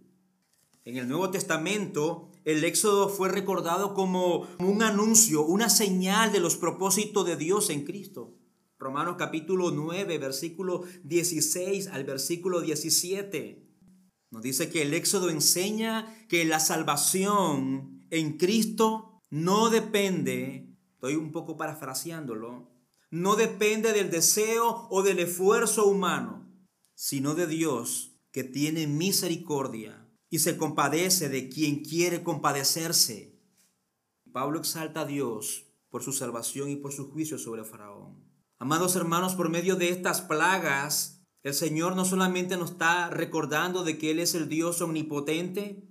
En 0.88 0.96
el 0.96 1.10
Nuevo 1.10 1.32
Testamento, 1.32 2.32
el 2.46 2.64
éxodo 2.64 3.10
fue 3.10 3.28
recordado 3.28 3.94
como 3.94 4.48
un 4.60 4.82
anuncio, 4.82 5.46
una 5.46 5.70
señal 5.70 6.32
de 6.32 6.40
los 6.40 6.56
propósitos 6.56 7.26
de 7.26 7.36
Dios 7.36 7.70
en 7.70 7.84
Cristo. 7.84 8.38
Romanos 8.80 9.18
capítulo 9.20 9.72
9, 9.72 10.18
versículo 10.18 10.86
16 11.04 11.88
al 11.88 12.06
versículo 12.06 12.62
17. 12.62 13.68
Nos 14.32 14.42
dice 14.42 14.70
que 14.70 14.84
el 14.84 14.94
éxodo 14.94 15.30
enseña 15.30 16.26
que 16.30 16.46
la 16.46 16.62
salvación 16.62 18.08
en 18.10 18.38
Cristo 18.38 19.22
no 19.30 19.70
depende, 19.70 20.74
estoy 20.94 21.16
un 21.16 21.34
poco 21.34 21.58
parafraseándolo, 21.58 22.72
no 23.12 23.36
depende 23.36 23.92
del 23.92 24.10
deseo 24.10 24.88
o 24.90 25.04
del 25.04 25.20
esfuerzo 25.20 25.86
humano, 25.86 26.50
sino 26.96 27.36
de 27.36 27.46
Dios 27.46 28.22
que 28.32 28.46
tiene 28.46 28.88
misericordia 28.88 30.07
y 30.30 30.40
se 30.40 30.58
compadece 30.58 31.30
de 31.30 31.50
quien 31.50 31.84
quiere 31.84 32.24
compadecerse. 32.24 33.38
Pablo 34.32 34.60
exalta 34.60 35.02
a 35.02 35.06
Dios 35.06 35.66
por 35.90 36.04
su 36.04 36.12
salvación 36.12 36.70
y 36.70 36.76
por 36.76 36.92
su 36.92 37.10
juicio 37.10 37.38
sobre 37.38 37.64
Faraón. 37.64 38.24
Amados 38.60 38.96
hermanos, 38.96 39.36
por 39.36 39.50
medio 39.50 39.76
de 39.76 39.90
estas 39.90 40.22
plagas, 40.22 41.22
el 41.44 41.54
Señor 41.54 41.96
no 41.96 42.06
solamente 42.06 42.58
nos 42.58 42.72
está 42.72 43.10
recordando 43.10 43.84
de 43.84 43.98
que 43.98 44.12
Él 44.12 44.20
es 44.20 44.36
el 44.36 44.50
Dios 44.50 44.82
omnipotente, 44.82 45.88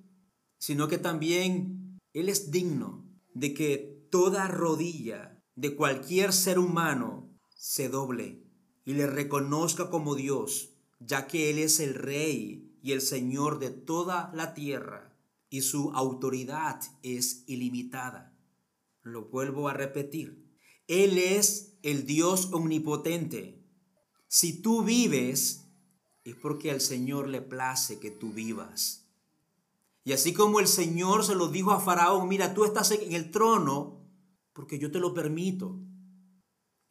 sino 0.58 0.88
que 0.88 0.98
también 0.98 1.98
Él 2.12 2.28
es 2.28 2.50
digno 2.50 3.08
de 3.34 3.54
que 3.54 4.06
toda 4.10 4.48
rodilla 4.48 5.42
de 5.54 5.74
cualquier 5.74 6.32
ser 6.32 6.58
humano 6.58 7.30
se 7.54 7.88
doble 7.88 8.44
y 8.84 8.92
le 8.94 9.06
reconozca 9.06 9.90
como 9.90 10.14
Dios, 10.14 10.74
ya 11.00 11.26
que 11.26 11.50
Él 11.50 11.58
es 11.58 11.80
el 11.80 11.94
Rey 11.94 12.75
y 12.86 12.92
el 12.92 13.00
Señor 13.00 13.58
de 13.58 13.70
toda 13.70 14.30
la 14.32 14.54
tierra 14.54 15.12
y 15.50 15.62
su 15.62 15.90
autoridad 15.90 16.80
es 17.02 17.42
ilimitada. 17.48 18.38
Lo 19.02 19.24
vuelvo 19.24 19.68
a 19.68 19.72
repetir. 19.72 20.56
Él 20.86 21.18
es 21.18 21.80
el 21.82 22.06
Dios 22.06 22.50
omnipotente. 22.52 23.60
Si 24.28 24.62
tú 24.62 24.84
vives, 24.84 25.66
es 26.22 26.36
porque 26.36 26.70
al 26.70 26.80
Señor 26.80 27.26
le 27.26 27.42
place 27.42 27.98
que 27.98 28.12
tú 28.12 28.32
vivas. 28.32 29.10
Y 30.04 30.12
así 30.12 30.32
como 30.32 30.60
el 30.60 30.68
Señor 30.68 31.24
se 31.24 31.34
lo 31.34 31.48
dijo 31.48 31.72
a 31.72 31.80
Faraón, 31.80 32.28
mira, 32.28 32.54
tú 32.54 32.64
estás 32.64 32.92
en 32.92 33.12
el 33.14 33.32
trono 33.32 34.06
porque 34.52 34.78
yo 34.78 34.92
te 34.92 35.00
lo 35.00 35.12
permito. 35.12 35.76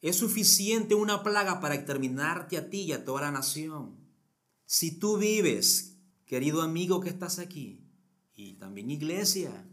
Es 0.02 0.16
suficiente 0.16 0.94
una 0.94 1.22
plaga 1.22 1.58
para 1.58 1.74
exterminarte 1.74 2.58
a 2.58 2.68
ti 2.68 2.82
y 2.82 2.92
a 2.92 3.06
toda 3.06 3.22
la 3.22 3.30
nación. 3.30 4.05
Si 4.66 4.98
tú 4.98 5.16
vives, 5.16 5.96
querido 6.26 6.60
amigo 6.60 7.00
que 7.00 7.08
estás 7.08 7.38
aquí, 7.38 7.86
y 8.34 8.54
también 8.54 8.90
iglesia, 8.90 9.64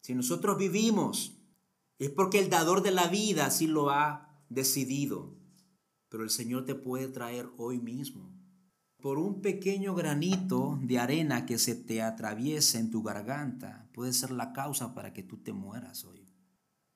si 0.00 0.14
nosotros 0.14 0.58
vivimos, 0.58 1.38
es 1.98 2.10
porque 2.10 2.38
el 2.38 2.50
dador 2.50 2.82
de 2.82 2.90
la 2.90 3.08
vida 3.08 3.46
así 3.46 3.66
lo 3.66 3.88
ha 3.88 4.44
decidido. 4.50 5.34
Pero 6.10 6.22
el 6.22 6.30
Señor 6.30 6.66
te 6.66 6.74
puede 6.74 7.08
traer 7.08 7.48
hoy 7.56 7.80
mismo. 7.80 8.30
Por 9.00 9.18
un 9.18 9.40
pequeño 9.40 9.94
granito 9.94 10.78
de 10.82 10.98
arena 10.98 11.46
que 11.46 11.58
se 11.58 11.74
te 11.74 12.02
atraviese 12.02 12.78
en 12.78 12.90
tu 12.90 13.02
garganta, 13.02 13.88
puede 13.94 14.12
ser 14.12 14.30
la 14.30 14.52
causa 14.52 14.94
para 14.94 15.14
que 15.14 15.22
tú 15.22 15.38
te 15.38 15.54
mueras 15.54 16.04
hoy. 16.04 16.28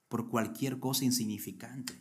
Por 0.08 0.28
cualquier 0.28 0.78
cosa 0.78 1.06
insignificante. 1.06 1.94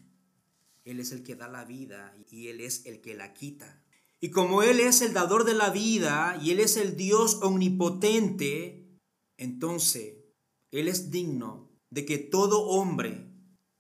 Él 0.84 1.00
es 1.00 1.12
el 1.14 1.24
que 1.24 1.36
da 1.36 1.48
la 1.48 1.64
vida 1.64 2.14
y 2.30 2.48
Él 2.48 2.60
es 2.62 2.86
el 2.86 3.00
que 3.00 3.16
la 3.16 3.34
quita. 3.34 3.82
Y 4.20 4.32
como 4.32 4.64
Él 4.64 4.80
es 4.80 5.02
el 5.02 5.14
dador 5.14 5.44
de 5.44 5.54
la 5.54 5.70
vida 5.70 6.40
y 6.42 6.52
Él 6.52 6.60
es 6.60 6.76
el 6.78 6.96
Dios 6.96 7.40
omnipotente, 7.44 8.98
entonces 9.38 10.16
Él 10.72 10.88
es 10.88 11.12
digno 11.12 11.72
de 11.90 12.06
que 12.06 12.18
todo 12.18 12.62
hombre, 12.64 13.32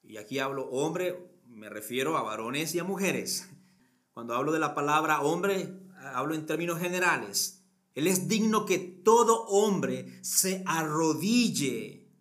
y 0.03 0.17
aquí 0.17 0.39
hablo 0.39 0.69
hombre, 0.69 1.41
me 1.45 1.69
refiero 1.69 2.17
a 2.17 2.23
varones 2.23 2.75
y 2.75 2.79
a 2.79 2.83
mujeres. 2.83 3.49
Cuando 4.13 4.35
hablo 4.35 4.51
de 4.51 4.59
la 4.59 4.75
palabra 4.75 5.21
hombre, 5.21 5.79
hablo 6.13 6.35
en 6.35 6.45
términos 6.45 6.79
generales. 6.79 7.65
Él 7.95 8.05
es 8.05 8.27
digno 8.27 8.65
que 8.65 8.77
todo 8.77 9.45
hombre 9.47 10.19
se 10.23 10.61
arrodille, 10.67 12.11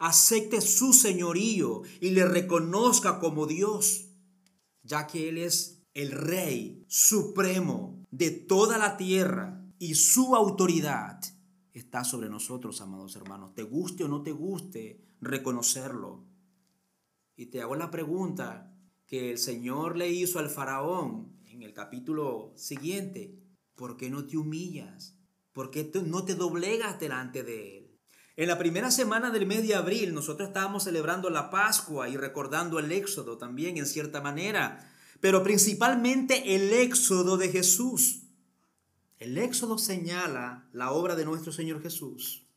acepte 0.00 0.60
su 0.60 0.92
señorío 0.92 1.82
y 2.00 2.10
le 2.10 2.24
reconozca 2.24 3.20
como 3.20 3.46
Dios, 3.46 4.08
ya 4.82 5.06
que 5.06 5.28
Él 5.28 5.38
es 5.38 5.81
el 5.94 6.10
Rey 6.10 6.84
supremo 6.88 8.06
de 8.10 8.30
toda 8.30 8.78
la 8.78 8.96
tierra 8.96 9.62
y 9.78 9.94
su 9.94 10.34
autoridad 10.34 11.20
está 11.72 12.04
sobre 12.04 12.28
nosotros, 12.28 12.80
amados 12.80 13.16
hermanos. 13.16 13.54
Te 13.54 13.62
guste 13.62 14.04
o 14.04 14.08
no 14.08 14.22
te 14.22 14.32
guste 14.32 15.02
reconocerlo. 15.20 16.24
Y 17.36 17.46
te 17.46 17.62
hago 17.62 17.76
la 17.76 17.90
pregunta 17.90 18.74
que 19.06 19.30
el 19.30 19.38
Señor 19.38 19.96
le 19.96 20.10
hizo 20.10 20.38
al 20.38 20.48
faraón 20.48 21.40
en 21.46 21.62
el 21.62 21.72
capítulo 21.72 22.52
siguiente. 22.56 23.38
¿Por 23.74 23.96
qué 23.96 24.10
no 24.10 24.26
te 24.26 24.36
humillas? 24.36 25.18
¿Por 25.52 25.70
qué 25.70 25.90
no 26.06 26.24
te 26.24 26.34
doblegas 26.34 26.98
delante 27.00 27.42
de 27.42 27.78
Él? 27.78 28.00
En 28.36 28.48
la 28.48 28.58
primera 28.58 28.90
semana 28.90 29.30
del 29.30 29.46
mes 29.46 29.66
de 29.66 29.74
abril 29.74 30.14
nosotros 30.14 30.48
estábamos 30.48 30.84
celebrando 30.84 31.28
la 31.28 31.50
Pascua 31.50 32.08
y 32.08 32.16
recordando 32.16 32.78
el 32.78 32.90
Éxodo 32.90 33.36
también 33.36 33.76
en 33.76 33.84
cierta 33.84 34.22
manera, 34.22 34.91
pero 35.22 35.44
principalmente 35.44 36.56
el 36.56 36.72
Éxodo 36.72 37.36
de 37.36 37.48
Jesús. 37.48 38.24
El 39.20 39.38
Éxodo 39.38 39.78
señala 39.78 40.68
la 40.72 40.90
obra 40.90 41.14
de 41.14 41.24
nuestro 41.24 41.52
Señor 41.52 41.80
Jesús. 41.80 42.48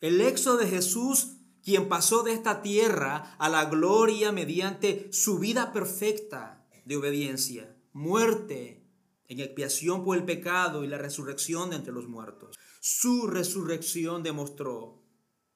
El 0.00 0.22
Éxodo 0.22 0.56
de 0.56 0.68
Jesús 0.68 1.36
quien 1.62 1.90
pasó 1.90 2.22
de 2.22 2.32
esta 2.32 2.62
tierra 2.62 3.36
a 3.38 3.50
la 3.50 3.66
gloria 3.66 4.32
mediante 4.32 5.12
su 5.12 5.38
vida 5.38 5.74
perfecta 5.74 6.66
de 6.86 6.96
obediencia, 6.96 7.76
muerte 7.92 8.88
en 9.28 9.40
expiación 9.40 10.02
por 10.02 10.16
el 10.16 10.24
pecado 10.24 10.84
y 10.84 10.88
la 10.88 10.96
resurrección 10.96 11.68
de 11.68 11.76
entre 11.76 11.92
los 11.92 12.08
muertos. 12.08 12.58
Su 12.80 13.26
resurrección 13.26 14.22
demostró, 14.22 15.04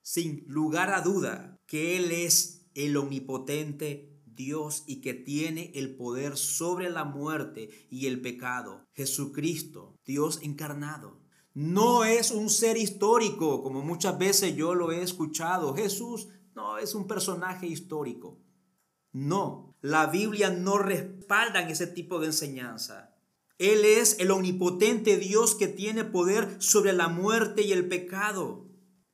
sin 0.03 0.45
lugar 0.49 0.91
a 0.91 1.01
duda, 1.01 1.59
que 1.67 1.97
Él 1.97 2.13
es 2.13 2.67
el 2.75 2.99
omnipotente 2.99 4.16
Dios 4.37 4.85
y 4.87 5.01
que 5.01 5.15
tiene 5.15 5.73
el 5.75 5.97
poder 5.97 6.37
sobre 6.37 6.91
la 6.91 7.05
muerte 7.05 7.71
y 7.91 8.07
el 8.07 8.21
pecado. 8.21 8.87
Jesucristo, 8.93 9.99
Dios 10.05 10.41
encarnado. 10.43 11.21
No 11.55 12.05
es 12.05 12.31
un 12.31 12.51
ser 12.51 12.77
histórico, 12.77 13.63
como 13.63 13.81
muchas 13.81 14.19
veces 14.19 14.55
yo 14.55 14.75
lo 14.75 14.93
he 14.93 15.03
escuchado. 15.03 15.75
Jesús 15.75 16.29
no 16.55 16.79
es 16.79 16.95
un 16.95 17.07
personaje 17.07 17.67
histórico. 17.67 18.39
No, 19.13 19.75
la 19.81 20.07
Biblia 20.07 20.51
no 20.51 20.77
respalda 20.77 21.67
ese 21.69 21.87
tipo 21.87 22.21
de 22.21 22.27
enseñanza. 22.27 23.15
Él 23.59 23.87
es 23.87 24.19
el 24.19 24.31
omnipotente 24.31 25.17
Dios 25.17 25.55
que 25.55 25.69
tiene 25.69 26.05
poder 26.05 26.57
sobre 26.59 26.93
la 26.93 27.09
muerte 27.09 27.63
y 27.63 27.73
el 27.73 27.89
pecado. 27.89 28.67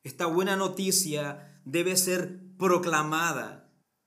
Esta 0.02 0.26
buena 0.26 0.56
noticia 0.56 1.60
debe 1.64 1.96
ser 1.96 2.40
proclamada, 2.58 3.61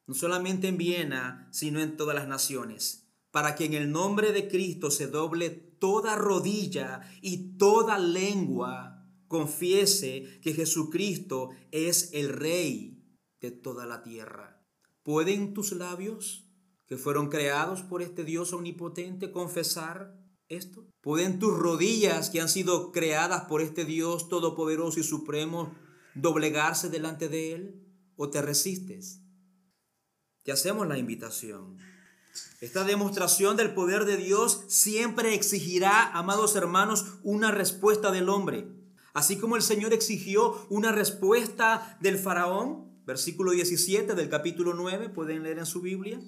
no 0.08 0.14
solamente 0.14 0.68
en 0.68 0.78
Viena, 0.78 1.48
sino 1.52 1.80
en 1.82 1.98
todas 1.98 2.16
las 2.16 2.28
naciones, 2.28 3.10
para 3.32 3.56
que 3.56 3.66
en 3.66 3.74
el 3.74 3.92
nombre 3.92 4.32
de 4.32 4.48
Cristo 4.48 4.92
se 4.92 5.08
doble 5.08 5.50
toda 5.50 6.16
rodilla 6.16 7.02
y 7.22 7.58
toda 7.58 8.00
lengua 8.00 8.96
confiese 9.28 10.40
que 10.42 10.54
Jesucristo 10.54 11.50
es 11.72 12.12
el 12.14 12.30
Rey 12.30 13.04
de 13.42 13.52
toda 13.52 13.86
la 13.86 14.04
tierra. 14.04 14.66
¿Pueden 15.04 15.54
tus 15.54 15.72
labios, 15.74 16.50
que 16.88 16.98
fueron 16.98 17.30
creados 17.30 17.82
por 17.82 18.02
este 18.02 18.24
Dios 18.24 18.54
omnipotente, 18.54 19.32
confesar 19.32 20.18
esto? 20.48 20.88
¿Pueden 21.02 21.40
tus 21.40 21.54
rodillas, 21.58 22.30
que 22.30 22.42
han 22.42 22.50
sido 22.50 22.92
creadas 22.92 23.46
por 23.46 23.62
este 23.62 23.86
Dios 23.86 24.30
todopoderoso 24.30 25.00
y 25.00 25.04
supremo, 25.04 25.76
doblegarse 26.16 26.90
delante 26.90 27.28
de 27.28 27.54
Él? 27.54 27.82
¿O 28.16 28.30
te 28.30 28.42
resistes? 28.42 29.25
Te 30.46 30.54
hacemos 30.54 30.88
la 30.88 30.98
invitación 30.98 31.78
esta 32.62 32.84
demostración 32.84 33.58
del 33.58 33.74
poder 33.74 34.06
de 34.06 34.18
Dios 34.18 34.64
siempre 34.68 35.36
exigirá, 35.36 36.08
amados 36.08 36.56
hermanos, 36.56 37.20
una 37.24 37.52
respuesta 37.52 38.12
del 38.12 38.28
hombre. 38.28 38.68
Así 39.14 39.38
como 39.38 39.56
el 39.56 39.62
Señor 39.62 39.94
exigió 39.94 40.66
una 40.70 40.92
respuesta 40.92 41.98
del 42.02 42.18
faraón, 42.18 43.04
versículo 43.06 43.52
17 43.52 44.16
del 44.16 44.30
capítulo 44.30 44.74
9, 44.74 45.10
pueden 45.10 45.44
leer 45.44 45.60
en 45.60 45.66
su 45.66 45.82
Biblia. 45.82 46.20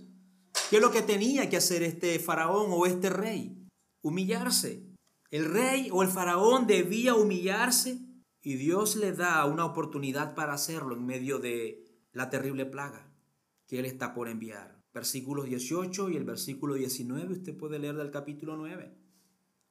¿Qué 0.69 0.77
es 0.77 0.81
lo 0.81 0.91
que 0.91 1.01
tenía 1.01 1.49
que 1.49 1.57
hacer 1.57 1.81
este 1.81 2.19
faraón 2.19 2.67
o 2.69 2.85
este 2.85 3.09
rey? 3.09 3.67
Humillarse. 4.01 4.85
El 5.31 5.45
rey 5.45 5.89
o 5.91 6.03
el 6.03 6.09
faraón 6.09 6.67
debía 6.67 7.15
humillarse 7.15 7.99
y 8.41 8.55
Dios 8.55 8.95
le 8.95 9.11
da 9.11 9.43
una 9.45 9.65
oportunidad 9.65 10.35
para 10.35 10.53
hacerlo 10.53 10.93
en 10.93 11.05
medio 11.05 11.39
de 11.39 11.83
la 12.11 12.29
terrible 12.29 12.65
plaga 12.65 13.06
que 13.67 13.79
él 13.79 13.85
está 13.85 14.13
por 14.13 14.27
enviar 14.27 14.77
versículos 14.97 15.45
18 15.45 16.09
y 16.09 16.17
el 16.17 16.23
versículo 16.23 16.73
19, 16.73 17.33
usted 17.33 17.55
puede 17.55 17.77
leer 17.77 17.95
del 17.95 18.09
capítulo 18.09 18.57
9. 18.57 18.97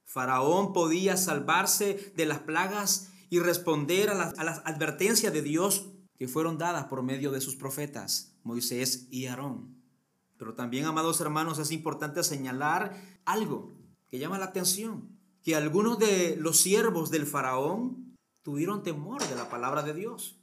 Faraón 0.04 0.72
podía 0.72 1.16
salvarse 1.16 2.12
de 2.14 2.26
las 2.26 2.38
plagas 2.38 3.10
y 3.28 3.40
responder 3.40 4.08
a 4.08 4.14
las, 4.14 4.62
advertencias 4.64 5.32
de 5.32 5.42
Dios 5.42 5.90
que 6.16 6.28
fueron 6.28 6.58
dadas 6.58 6.84
por 6.84 7.02
medio 7.02 7.32
de 7.32 7.40
sus 7.40 7.56
profetas, 7.56 8.38
Moisés 8.44 9.08
y 9.10 9.26
Aarón. 9.26 9.82
Pero 10.38 10.54
también, 10.54 10.84
amados 10.84 11.20
hermanos, 11.20 11.58
es 11.58 11.72
importante 11.72 12.22
señalar 12.22 12.94
algo 13.24 13.74
que 14.08 14.20
llama 14.20 14.38
la 14.38 14.46
atención, 14.46 15.18
que 15.42 15.56
algunos 15.56 15.98
de 15.98 16.36
los 16.38 16.60
siervos 16.60 17.10
del 17.10 17.26
faraón 17.26 18.16
tuvieron 18.42 18.84
temor 18.84 19.26
de 19.26 19.34
la 19.34 19.50
palabra 19.50 19.82
de 19.82 19.92
Dios. 19.92 20.38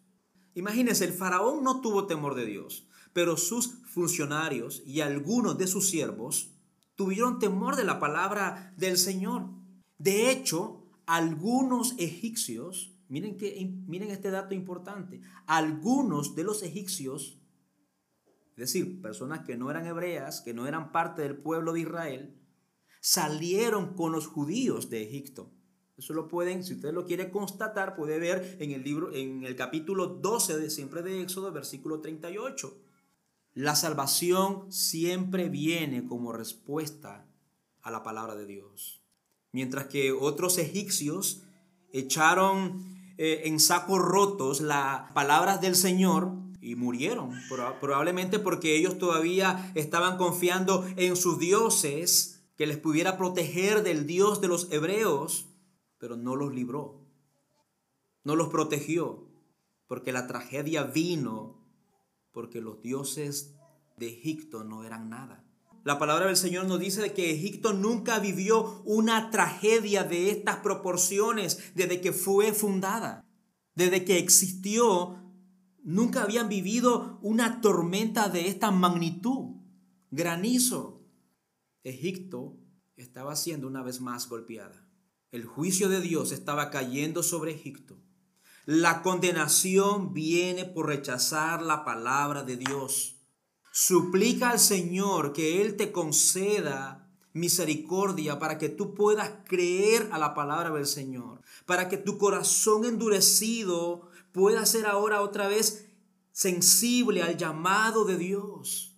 Imagínense, 0.56 1.06
el 1.06 1.14
faraón 1.14 1.64
no 1.64 1.80
tuvo 1.80 2.06
temor 2.06 2.36
de 2.36 2.46
Dios, 2.46 2.90
pero 3.14 3.38
sus 3.38 3.76
funcionarios 3.86 4.84
y 4.86 5.02
algunos 5.02 5.58
de 5.58 5.68
sus 5.68 5.90
siervos 5.90 6.52
tuvieron 6.96 7.40
temor 7.40 7.76
de 7.76 7.84
la 7.84 8.00
palabra 8.00 8.74
del 8.78 8.98
Señor. 8.98 9.50
De 9.98 10.32
hecho, 10.32 10.90
algunos 11.06 11.96
egipcios, 12.00 12.96
miren, 13.08 13.38
que, 13.38 13.56
miren 13.88 14.10
este 14.10 14.32
dato 14.32 14.54
importante, 14.54 15.22
algunos 15.46 16.36
de 16.36 16.44
los 16.44 16.64
egipcios, 16.64 17.40
es 18.52 18.58
decir, 18.58 19.02
personas 19.02 19.46
que 19.46 19.58
no 19.58 19.72
eran 19.72 19.86
hebreas, 19.86 20.42
que 20.42 20.54
no 20.54 20.68
eran 20.68 20.92
parte 20.92 21.22
del 21.22 21.38
pueblo 21.38 21.74
de 21.74 21.82
Israel, 21.82 22.40
salieron 23.02 23.96
con 23.96 24.12
los 24.12 24.28
judíos 24.28 24.90
de 24.90 25.04
Egipto. 25.04 25.52
Eso 25.98 26.14
lo 26.14 26.28
pueden, 26.28 26.64
si 26.64 26.74
usted 26.74 26.94
lo 26.94 27.06
quiere 27.06 27.30
constatar, 27.30 27.96
puede 27.96 28.18
ver 28.18 28.58
en 28.60 28.72
el 28.72 28.84
libro, 28.84 29.14
en 29.14 29.44
el 29.44 29.56
capítulo 29.56 30.08
12 30.08 30.58
de 30.58 30.70
siempre 30.70 31.04
de 31.04 31.22
Éxodo, 31.22 31.52
versículo 31.52 32.02
38. 32.02 32.84
La 33.54 33.76
salvación 33.76 34.72
siempre 34.72 35.48
viene 35.50 36.06
como 36.06 36.32
respuesta 36.32 37.28
a 37.84 37.92
la 37.92 38.02
palabra 38.02 38.36
de 38.36 38.48
Dios. 38.48 39.04
Mientras 39.52 39.86
que 39.86 40.12
otros 40.12 40.58
egipcios 40.58 41.44
echaron 41.92 42.84
eh, 43.18 43.44
en 43.46 43.60
sacos 43.60 44.00
rotos 44.00 44.62
las 44.62 45.12
palabras 45.12 45.62
del 45.62 45.76
Señor 45.76 46.32
y 46.62 46.76
murieron, 46.76 47.32
probablemente 47.80 48.40
porque 48.40 48.76
ellos 48.76 48.98
todavía 48.98 49.72
estaban 49.76 50.18
confiando 50.18 50.88
en 50.96 51.16
sus 51.16 51.38
dioses 51.38 52.42
que 52.56 52.66
les 52.66 52.78
pudiera 52.78 53.18
proteger 53.18 53.84
del 53.84 54.08
Dios 54.08 54.42
de 54.42 54.48
los 54.48 54.72
hebreos, 54.72 55.48
pero 56.00 56.16
no 56.16 56.36
los 56.36 56.56
libró, 56.56 57.06
no 58.24 58.36
los 58.36 58.48
protegió, 58.48 59.28
porque 59.86 60.12
la 60.12 60.26
tragedia 60.26 60.84
vino 60.84 61.63
porque 62.34 62.60
los 62.60 62.82
dioses 62.82 63.56
de 63.98 64.10
Egipto 64.10 64.64
no 64.64 64.84
eran 64.84 65.10
nada. 65.10 65.46
La 65.84 66.00
palabra 66.00 66.28
del 66.28 66.38
Señor 66.38 66.66
nos 66.66 66.80
dice 66.80 67.14
que 67.14 67.32
Egipto 67.32 67.74
nunca 67.74 68.20
vivió 68.20 68.82
una 68.86 69.30
tragedia 69.32 70.04
de 70.04 70.30
estas 70.32 70.58
proporciones 70.58 71.74
desde 71.76 72.02
que 72.02 72.14
fue 72.14 72.54
fundada. 72.54 73.26
Desde 73.76 74.06
que 74.06 74.18
existió, 74.18 75.18
nunca 75.84 76.24
habían 76.24 76.48
vivido 76.48 77.20
una 77.22 77.60
tormenta 77.60 78.30
de 78.30 78.48
esta 78.48 78.72
magnitud. 78.72 79.58
Granizo. 80.10 81.02
Egipto 81.84 82.58
estaba 82.96 83.36
siendo 83.36 83.68
una 83.68 83.84
vez 83.84 84.00
más 84.00 84.30
golpeada. 84.30 84.88
El 85.32 85.46
juicio 85.46 85.90
de 85.90 86.00
Dios 86.00 86.32
estaba 86.32 86.70
cayendo 86.70 87.24
sobre 87.24 87.52
Egipto. 87.52 87.98
La 88.66 89.02
condenación 89.02 90.14
viene 90.14 90.64
por 90.64 90.88
rechazar 90.88 91.62
la 91.62 91.84
palabra 91.84 92.44
de 92.44 92.56
Dios. 92.56 93.18
Suplica 93.74 94.52
al 94.52 94.60
Señor 94.60 95.34
que 95.34 95.62
Él 95.62 95.76
te 95.76 95.92
conceda 95.92 97.12
misericordia 97.34 98.40
para 98.40 98.58
que 98.58 98.70
tú 98.70 98.94
puedas 98.94 99.32
creer 99.46 100.08
a 100.14 100.18
la 100.18 100.34
palabra 100.34 100.70
del 100.70 100.86
Señor, 100.86 101.42
para 101.66 101.90
que 101.90 101.98
tu 101.98 102.18
corazón 102.18 102.86
endurecido 102.86 104.08
pueda 104.32 104.66
ser 104.66 104.86
ahora 104.86 105.22
otra 105.22 105.50
vez 105.50 105.90
sensible 106.32 107.22
al 107.22 107.36
llamado 107.36 108.06
de 108.06 108.18
Dios. 108.18 108.96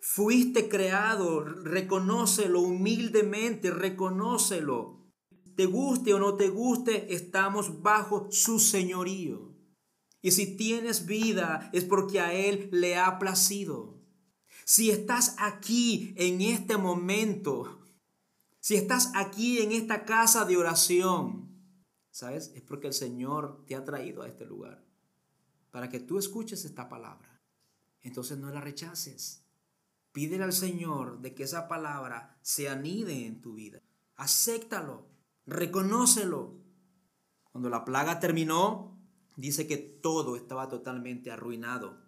Fuiste 0.00 0.70
creado, 0.70 1.44
reconócelo 1.44 2.60
humildemente, 2.60 3.70
reconócelo 3.70 5.03
te 5.56 5.66
guste 5.66 6.14
o 6.14 6.18
no 6.18 6.34
te 6.34 6.48
guste, 6.48 7.14
estamos 7.14 7.82
bajo 7.82 8.28
su 8.30 8.58
señorío. 8.58 9.54
Y 10.20 10.30
si 10.30 10.56
tienes 10.56 11.06
vida 11.06 11.70
es 11.72 11.84
porque 11.84 12.20
a 12.20 12.32
Él 12.32 12.68
le 12.72 12.96
ha 12.96 13.18
placido. 13.18 14.00
Si 14.64 14.90
estás 14.90 15.36
aquí 15.38 16.14
en 16.16 16.40
este 16.40 16.78
momento, 16.78 17.82
si 18.60 18.76
estás 18.76 19.12
aquí 19.14 19.58
en 19.58 19.72
esta 19.72 20.06
casa 20.06 20.46
de 20.46 20.56
oración, 20.56 21.54
¿sabes? 22.10 22.52
Es 22.54 22.62
porque 22.62 22.86
el 22.86 22.94
Señor 22.94 23.64
te 23.66 23.76
ha 23.76 23.84
traído 23.84 24.22
a 24.22 24.28
este 24.28 24.46
lugar 24.46 24.82
para 25.70 25.88
que 25.88 26.00
tú 26.00 26.18
escuches 26.18 26.64
esta 26.64 26.88
palabra. 26.88 27.42
Entonces 28.00 28.38
no 28.38 28.50
la 28.50 28.60
rechaces. 28.60 29.44
Pídele 30.12 30.44
al 30.44 30.52
Señor 30.52 31.20
de 31.20 31.34
que 31.34 31.42
esa 31.42 31.66
palabra 31.66 32.38
se 32.40 32.68
anide 32.68 33.26
en 33.26 33.42
tu 33.42 33.54
vida. 33.54 33.82
Acéptalo. 34.14 35.13
Reconócelo. 35.46 36.54
Cuando 37.52 37.68
la 37.68 37.84
plaga 37.84 38.18
terminó, 38.18 38.98
dice 39.36 39.66
que 39.66 39.76
todo 39.76 40.36
estaba 40.36 40.68
totalmente 40.68 41.30
arruinado 41.30 42.02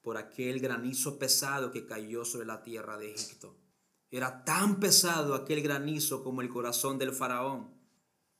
por 0.00 0.16
aquel 0.16 0.58
granizo 0.58 1.18
pesado 1.18 1.70
que 1.70 1.86
cayó 1.86 2.24
sobre 2.24 2.46
la 2.46 2.62
tierra 2.62 2.96
de 2.96 3.12
Egipto. 3.12 3.56
Era 4.10 4.44
tan 4.44 4.80
pesado 4.80 5.34
aquel 5.34 5.62
granizo 5.62 6.24
como 6.24 6.40
el 6.40 6.48
corazón 6.48 6.98
del 6.98 7.12
faraón. 7.12 7.74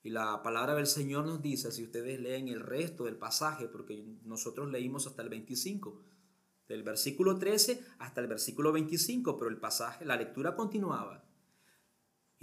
Y 0.01 0.09
la 0.09 0.43
palabra 0.43 0.75
del 0.75 0.87
Señor 0.87 1.25
nos 1.25 1.41
dice, 1.41 1.71
si 1.71 1.83
ustedes 1.83 2.19
leen 2.19 2.47
el 2.47 2.59
resto 2.59 3.05
del 3.05 3.17
pasaje, 3.17 3.67
porque 3.67 4.03
nosotros 4.23 4.69
leímos 4.69 5.07
hasta 5.07 5.21
el 5.21 5.29
25, 5.29 6.03
del 6.67 6.83
versículo 6.83 7.37
13 7.37 7.81
hasta 7.99 8.19
el 8.19 8.27
versículo 8.27 8.71
25, 8.71 9.37
pero 9.37 9.49
el 9.49 9.59
pasaje, 9.59 10.05
la 10.05 10.17
lectura 10.17 10.55
continuaba. 10.55 11.23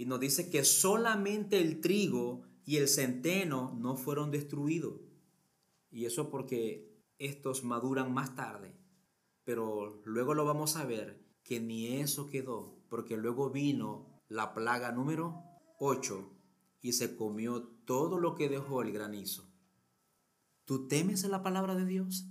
Y 0.01 0.07
nos 0.07 0.19
dice 0.19 0.49
que 0.49 0.63
solamente 0.63 1.61
el 1.61 1.79
trigo 1.79 2.41
y 2.65 2.77
el 2.77 2.87
centeno 2.87 3.77
no 3.79 3.95
fueron 3.95 4.31
destruidos. 4.31 4.99
Y 5.91 6.05
eso 6.05 6.31
porque 6.31 7.05
estos 7.19 7.63
maduran 7.63 8.11
más 8.11 8.35
tarde. 8.35 8.75
Pero 9.43 10.01
luego 10.03 10.33
lo 10.33 10.43
vamos 10.43 10.75
a 10.75 10.85
ver 10.85 11.23
que 11.43 11.59
ni 11.59 11.99
eso 11.99 12.31
quedó, 12.31 12.81
porque 12.89 13.15
luego 13.15 13.51
vino 13.51 14.19
la 14.27 14.55
plaga 14.55 14.91
número 14.91 15.43
8 15.77 16.33
y 16.81 16.93
se 16.93 17.15
comió 17.15 17.61
todo 17.85 18.17
lo 18.17 18.33
que 18.33 18.49
dejó 18.49 18.81
el 18.81 18.91
granizo. 18.91 19.53
¿Tú 20.65 20.87
temes 20.87 21.25
a 21.25 21.27
la 21.27 21.43
palabra 21.43 21.75
de 21.75 21.85
Dios? 21.85 22.25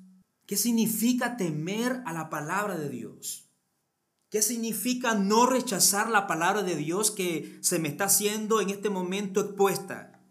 ¿Qué 0.45 0.57
significa 0.57 1.37
temer 1.37 2.03
a 2.05 2.13
la 2.13 2.31
palabra 2.31 2.77
de 2.77 2.89
Dios? 2.89 3.50
¿Qué 4.31 4.43
significa 4.43 5.15
no 5.15 5.47
rechazar 5.47 6.09
la 6.09 6.29
palabra 6.29 6.63
de 6.63 6.77
Dios 6.77 7.11
que 7.11 7.59
se 7.63 7.81
me 7.81 7.89
está 7.89 8.05
haciendo 8.05 8.61
en 8.61 8.71
este 8.71 8.89
momento 8.89 9.41
expuesta? 9.41 10.25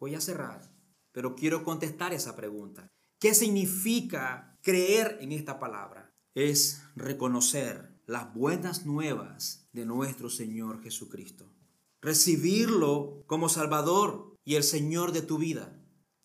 Voy 0.00 0.16
a 0.16 0.20
cerrar, 0.20 0.74
pero 1.12 1.36
quiero 1.36 1.62
contestar 1.62 2.12
esa 2.12 2.34
pregunta. 2.34 2.90
¿Qué 3.20 3.32
significa 3.34 4.58
creer 4.62 5.18
en 5.20 5.30
esta 5.30 5.60
palabra? 5.60 6.12
Es 6.34 6.82
reconocer 6.96 8.02
las 8.06 8.34
buenas 8.34 8.86
nuevas 8.86 9.68
de 9.72 9.86
nuestro 9.86 10.28
Señor 10.28 10.82
Jesucristo. 10.82 11.52
Recibirlo 12.00 13.22
como 13.28 13.48
Salvador 13.48 14.34
y 14.44 14.56
el 14.56 14.64
Señor 14.64 15.12
de 15.12 15.22
tu 15.22 15.38
vida. 15.38 15.79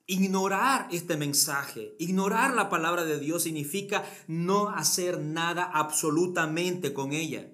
Ignorar 0.07 0.87
este 0.91 1.17
mensaje, 1.17 1.95
ignorar 1.97 2.53
la 2.53 2.69
palabra 2.69 3.05
de 3.05 3.19
Dios 3.19 3.43
significa 3.43 4.05
no 4.27 4.69
hacer 4.69 5.19
nada 5.19 5.63
absolutamente 5.63 6.93
con 6.93 7.11
ella. 7.11 7.51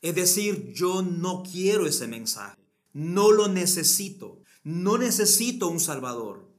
Es 0.00 0.14
decir, 0.14 0.72
yo 0.72 1.02
no 1.02 1.42
quiero 1.42 1.86
ese 1.86 2.06
mensaje, 2.06 2.56
no 2.94 3.32
lo 3.32 3.48
necesito, 3.48 4.40
no 4.62 4.96
necesito 4.96 5.68
un 5.68 5.80
Salvador. 5.80 6.50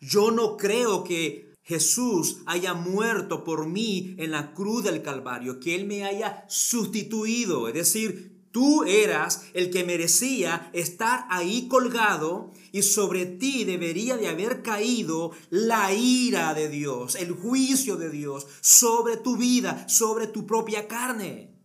Yo 0.00 0.30
no 0.32 0.58
creo 0.58 1.02
que 1.02 1.54
Jesús 1.62 2.38
haya 2.46 2.74
muerto 2.74 3.42
por 3.42 3.66
mí 3.66 4.14
en 4.18 4.32
la 4.32 4.52
cruz 4.52 4.84
del 4.84 5.02
Calvario, 5.02 5.60
que 5.60 5.74
Él 5.74 5.86
me 5.86 6.04
haya 6.04 6.44
sustituido, 6.48 7.68
es 7.68 7.74
decir, 7.74 8.37
Tú 8.50 8.84
eras 8.84 9.44
el 9.52 9.70
que 9.70 9.84
merecía 9.84 10.70
estar 10.72 11.26
ahí 11.28 11.68
colgado 11.68 12.52
y 12.72 12.82
sobre 12.82 13.26
ti 13.26 13.64
debería 13.64 14.16
de 14.16 14.28
haber 14.28 14.62
caído 14.62 15.32
la 15.50 15.92
ira 15.92 16.54
de 16.54 16.68
Dios, 16.68 17.14
el 17.16 17.32
juicio 17.32 17.96
de 17.96 18.08
Dios 18.08 18.46
sobre 18.62 19.18
tu 19.18 19.36
vida, 19.36 19.86
sobre 19.88 20.28
tu 20.28 20.46
propia 20.46 20.88
carne. 20.88 21.62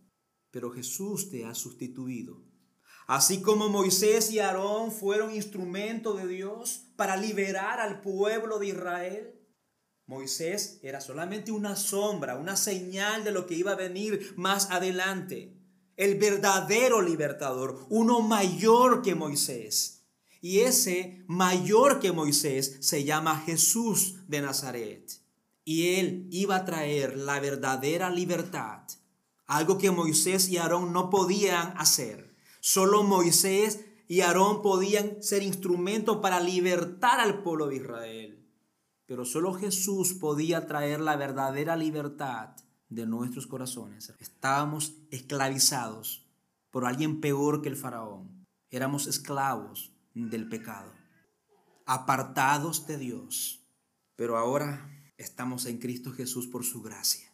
Pero 0.52 0.72
Jesús 0.72 1.30
te 1.30 1.46
ha 1.46 1.56
sustituido. 1.56 2.44
Así 3.08 3.42
como 3.42 3.70
Moisés 3.70 4.32
y 4.32 4.40
Aarón 4.40 4.92
fueron 4.92 5.34
instrumento 5.34 6.14
de 6.14 6.28
Dios 6.28 6.92
para 6.98 7.16
liberar 7.16 7.80
al 7.80 8.02
pueblo 8.02 8.60
de 8.60 8.68
Israel, 8.68 9.40
Moisés 10.06 10.80
era 10.84 11.00
solamente 11.00 11.52
una 11.52 11.78
sombra, 11.78 12.36
una 12.36 12.58
señal 12.58 13.24
de 13.24 13.32
lo 13.32 13.48
que 13.48 13.56
iba 13.56 13.72
a 13.72 13.76
venir 13.76 14.34
más 14.36 14.70
adelante 14.70 15.63
el 15.98 16.18
verdadero 16.18 17.02
libertador, 17.02 17.86
uno 17.90 18.22
mayor 18.22 19.02
que 19.02 19.16
Moisés. 19.16 20.06
Y 20.42 20.60
ese 20.62 21.24
mayor 21.28 22.00
que 22.00 22.12
Moisés 22.12 22.78
se 22.82 23.04
llama 23.04 23.40
Jesús 23.46 24.16
de 24.28 24.42
Nazaret. 24.42 25.22
Y 25.64 25.96
él 25.96 26.28
iba 26.32 26.58
a 26.58 26.66
traer 26.66 27.16
la 27.18 27.40
verdadera 27.40 28.10
libertad. 28.10 28.82
Algo 29.46 29.78
que 29.78 29.92
Moisés 29.92 30.50
y 30.50 30.58
Aarón 30.58 30.92
no 30.92 31.10
podían 31.10 31.74
hacer. 31.78 32.36
Solo 32.60 33.04
Moisés 33.04 33.86
y 34.08 34.22
Aarón 34.22 34.62
podían 34.62 35.24
ser 35.24 35.44
instrumentos 35.44 36.18
para 36.18 36.42
libertar 36.42 37.22
al 37.22 37.42
pueblo 37.42 37.68
de 37.68 37.78
Israel. 37.78 38.50
Pero 39.06 39.24
solo 39.24 39.54
Jesús 39.54 40.14
podía 40.14 40.68
traer 40.68 41.00
la 41.00 41.16
verdadera 41.16 41.78
libertad 41.78 42.56
de 42.90 43.06
nuestros 43.06 43.48
corazones. 43.48 44.14
Estábamos 44.20 44.96
esclavizados 45.12 46.28
por 46.72 46.86
alguien 46.86 47.22
peor 47.22 47.62
que 47.62 47.70
el 47.70 47.76
faraón. 47.76 48.46
Éramos 48.70 49.08
esclavos 49.08 49.94
del 50.14 50.50
pecado, 50.50 50.92
apartados 51.86 52.88
de 52.88 52.98
Dios. 52.98 53.68
Pero 54.16 54.38
ahora 54.38 54.90
estamos 55.18 55.66
en 55.66 55.80
Cristo 55.80 56.12
Jesús 56.12 56.48
por 56.48 56.64
su 56.64 56.82
gracia. 56.82 57.34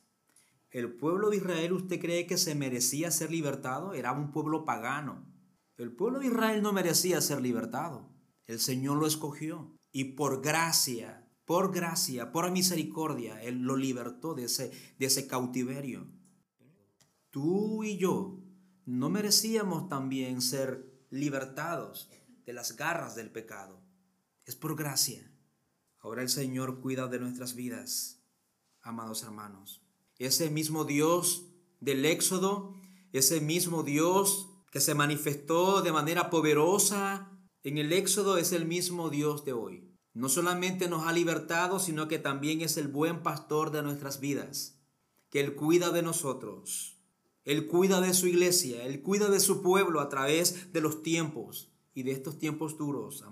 El 0.72 0.94
pueblo 0.94 1.30
de 1.30 1.38
Israel, 1.38 1.74
¿usted 1.74 2.00
cree 2.00 2.28
que 2.28 2.38
se 2.38 2.54
merecía 2.54 3.10
ser 3.12 3.32
libertado? 3.32 3.94
Era 3.94 4.12
un 4.12 4.32
pueblo 4.32 4.66
pagano. 4.66 5.26
El 5.78 5.92
pueblo 5.96 6.20
de 6.20 6.28
Israel 6.28 6.62
no 6.62 6.74
merecía 6.74 7.22
ser 7.22 7.42
libertado. 7.42 8.08
El 8.46 8.60
Señor 8.60 8.98
lo 8.98 9.08
escogió 9.08 9.76
y 9.92 10.16
por 10.16 10.42
gracia, 10.42 11.29
por 11.50 11.74
gracia, 11.74 12.32
por 12.32 12.52
misericordia, 12.52 13.42
Él 13.42 13.64
lo 13.64 13.76
libertó 13.76 14.36
de 14.36 14.44
ese, 14.44 14.70
de 15.00 15.08
ese 15.08 15.26
cautiverio. 15.26 16.06
Tú 17.32 17.84
y 17.84 17.98
yo 17.98 18.38
no 18.86 19.10
merecíamos 19.10 19.90
también 19.90 20.44
ser 20.44 20.94
libertados 21.10 22.08
de 22.46 22.54
las 22.54 22.76
garras 22.76 23.16
del 23.16 23.32
pecado. 23.32 23.82
Es 24.46 24.56
por 24.56 24.76
gracia. 24.76 25.28
Ahora 25.98 26.22
el 26.22 26.30
Señor 26.30 26.82
cuida 26.82 27.08
de 27.08 27.18
nuestras 27.18 27.56
vidas, 27.56 28.22
amados 28.84 29.24
hermanos. 29.24 29.82
Ese 30.20 30.52
mismo 30.52 30.86
Dios 30.86 31.48
del 31.80 32.06
Éxodo, 32.06 32.76
ese 33.12 33.42
mismo 33.42 33.82
Dios 33.82 34.52
que 34.72 34.82
se 34.82 34.94
manifestó 34.94 35.82
de 35.82 35.94
manera 35.94 36.30
poderosa 36.30 37.28
en 37.64 37.80
el 37.80 37.92
Éxodo, 37.92 38.38
es 38.38 38.52
el 38.52 38.68
mismo 38.68 39.10
Dios 39.10 39.46
de 39.46 39.54
hoy. 39.54 39.89
No 40.14 40.30
solamente 40.30 40.90
nos 40.90 41.08
ha 41.08 41.12
libertado, 41.12 41.80
sino 41.80 42.08
que 42.08 42.20
también 42.20 42.62
es 42.62 42.78
el 42.78 42.88
buen 42.88 43.22
pastor 43.24 43.72
de 43.72 43.84
nuestras 43.84 44.20
vidas, 44.20 44.80
que 45.30 45.40
Él 45.40 45.56
cuida 45.56 45.92
de 45.92 46.02
nosotros. 46.02 46.98
Él 47.46 47.68
cuida 47.68 48.02
de 48.02 48.14
su 48.14 48.28
iglesia, 48.28 48.86
Él 48.86 49.02
cuida 49.02 49.30
de 49.30 49.40
su 49.40 49.62
pueblo 49.62 50.02
a 50.02 50.10
través 50.10 50.72
de 50.74 50.82
los 50.82 51.02
tiempos 51.02 51.72
y 51.94 52.04
de 52.04 52.12
estos 52.12 52.38
tiempos 52.38 52.78
duros. 52.78 53.24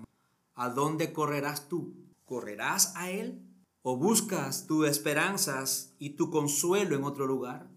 ¿A 0.56 0.70
dónde 0.70 1.14
correrás 1.14 1.70
tú? 1.70 1.94
¿Correrás 2.26 2.96
a 2.96 3.12
Él? 3.12 3.42
¿O 3.84 3.96
buscas 3.96 4.66
tus 4.66 4.88
esperanzas 4.88 5.94
y 6.00 6.12
tu 6.12 6.32
consuelo 6.32 6.96
en 6.96 7.04
otro 7.04 7.28
lugar? 7.28 7.70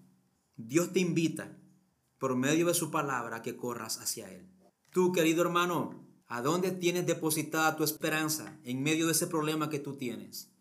Dios 0.57 0.93
te 0.93 1.01
invita 1.01 1.57
por 2.19 2.37
medio 2.37 2.67
de 2.67 2.75
su 2.75 2.91
palabra 2.91 3.43
que 3.43 3.57
corras 3.57 3.99
hacia 3.99 4.31
Él. 4.31 4.49
Tú, 4.91 5.13
querido 5.13 5.43
hermano, 5.43 6.00
¿a 6.31 6.43
dónde 6.43 6.71
tienes 6.71 7.07
depositada 7.07 7.77
tu 7.77 7.83
esperanza 7.83 8.57
en 8.63 8.85
medio 8.85 9.07
de 9.07 9.13
ese 9.13 9.27
problema 9.27 9.69
que 9.69 9.81
tú 9.81 9.97
tienes? 9.97 10.55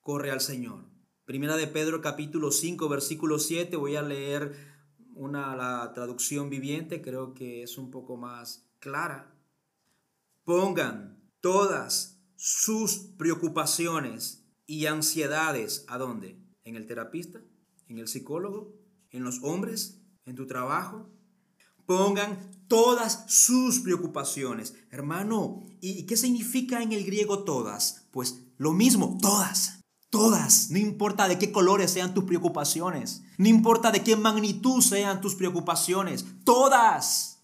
Corre 0.00 0.32
al 0.32 0.40
Señor. 0.40 0.86
Primera 1.24 1.56
de 1.56 1.68
Pedro 1.68 2.00
capítulo 2.00 2.50
5 2.50 2.88
versículo 2.88 3.38
7 3.38 3.76
voy 3.76 3.94
a 3.94 4.02
leer 4.02 4.56
una 5.14 5.54
la 5.54 5.92
traducción 5.94 6.50
viviente, 6.50 7.00
creo 7.00 7.32
que 7.32 7.62
es 7.62 7.78
un 7.78 7.92
poco 7.92 8.16
más 8.16 8.68
clara. 8.80 9.38
Pongan 10.42 11.22
todas 11.40 12.20
sus 12.34 12.96
preocupaciones 13.16 14.48
y 14.66 14.86
ansiedades, 14.86 15.84
¿a 15.86 15.96
dónde? 15.98 16.40
¿En 16.64 16.74
el 16.74 16.88
terapista? 16.88 17.40
¿En 17.86 17.98
el 17.98 18.08
psicólogo? 18.08 18.74
¿En 19.10 19.22
los 19.22 19.44
hombres? 19.44 20.02
¿En 20.24 20.34
tu 20.34 20.48
trabajo? 20.48 21.08
Pongan 21.88 22.66
todas 22.68 23.24
sus 23.28 23.80
preocupaciones. 23.80 24.74
Hermano, 24.90 25.62
¿y 25.80 26.04
qué 26.04 26.18
significa 26.18 26.82
en 26.82 26.92
el 26.92 27.02
griego 27.02 27.44
todas? 27.44 28.06
Pues 28.10 28.44
lo 28.58 28.74
mismo, 28.74 29.16
todas. 29.22 29.80
Todas, 30.10 30.70
no 30.70 30.76
importa 30.76 31.28
de 31.28 31.38
qué 31.38 31.50
colores 31.50 31.90
sean 31.90 32.12
tus 32.12 32.24
preocupaciones, 32.24 33.22
no 33.36 33.48
importa 33.48 33.90
de 33.90 34.02
qué 34.02 34.16
magnitud 34.16 34.80
sean 34.80 35.20
tus 35.20 35.34
preocupaciones, 35.34 36.24
todas. 36.44 37.42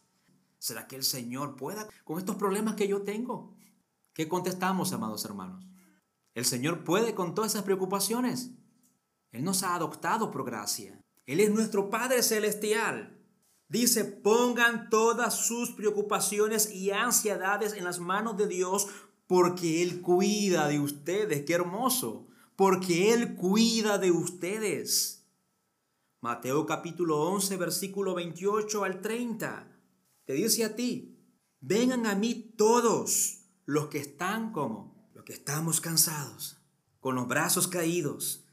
¿Será 0.58 0.86
que 0.86 0.96
el 0.96 1.04
Señor 1.04 1.56
pueda 1.56 1.88
con 2.04 2.18
estos 2.18 2.36
problemas 2.36 2.74
que 2.74 2.88
yo 2.88 3.02
tengo? 3.02 3.54
¿Qué 4.12 4.28
contestamos, 4.28 4.92
amados 4.92 5.24
hermanos? 5.24 5.66
¿El 6.34 6.44
Señor 6.44 6.84
puede 6.84 7.14
con 7.14 7.34
todas 7.34 7.52
esas 7.52 7.64
preocupaciones? 7.64 8.50
Él 9.30 9.44
nos 9.44 9.62
ha 9.62 9.74
adoptado 9.74 10.30
por 10.30 10.44
gracia. 10.44 10.98
Él 11.26 11.40
es 11.40 11.50
nuestro 11.50 11.88
Padre 11.88 12.22
Celestial. 12.22 13.13
Dice, 13.68 14.04
pongan 14.04 14.90
todas 14.90 15.46
sus 15.46 15.70
preocupaciones 15.70 16.72
y 16.72 16.90
ansiedades 16.90 17.72
en 17.72 17.84
las 17.84 17.98
manos 17.98 18.36
de 18.36 18.46
Dios 18.46 18.88
porque 19.26 19.82
Él 19.82 20.00
cuida 20.00 20.68
de 20.68 20.80
ustedes. 20.80 21.44
Qué 21.44 21.54
hermoso. 21.54 22.28
Porque 22.56 23.12
Él 23.12 23.34
cuida 23.34 23.98
de 23.98 24.10
ustedes. 24.10 25.26
Mateo 26.20 26.66
capítulo 26.66 27.20
11, 27.22 27.56
versículo 27.56 28.14
28 28.14 28.84
al 28.84 29.00
30 29.00 29.74
te 30.24 30.32
dice 30.32 30.64
a 30.64 30.74
ti, 30.74 31.18
vengan 31.60 32.06
a 32.06 32.14
mí 32.14 32.54
todos 32.56 33.42
los 33.66 33.88
que 33.88 33.98
están 33.98 34.52
como, 34.52 35.10
los 35.14 35.24
que 35.24 35.34
estamos 35.34 35.80
cansados, 35.80 36.58
con 37.00 37.14
los 37.14 37.28
brazos 37.28 37.68
caídos. 37.68 38.48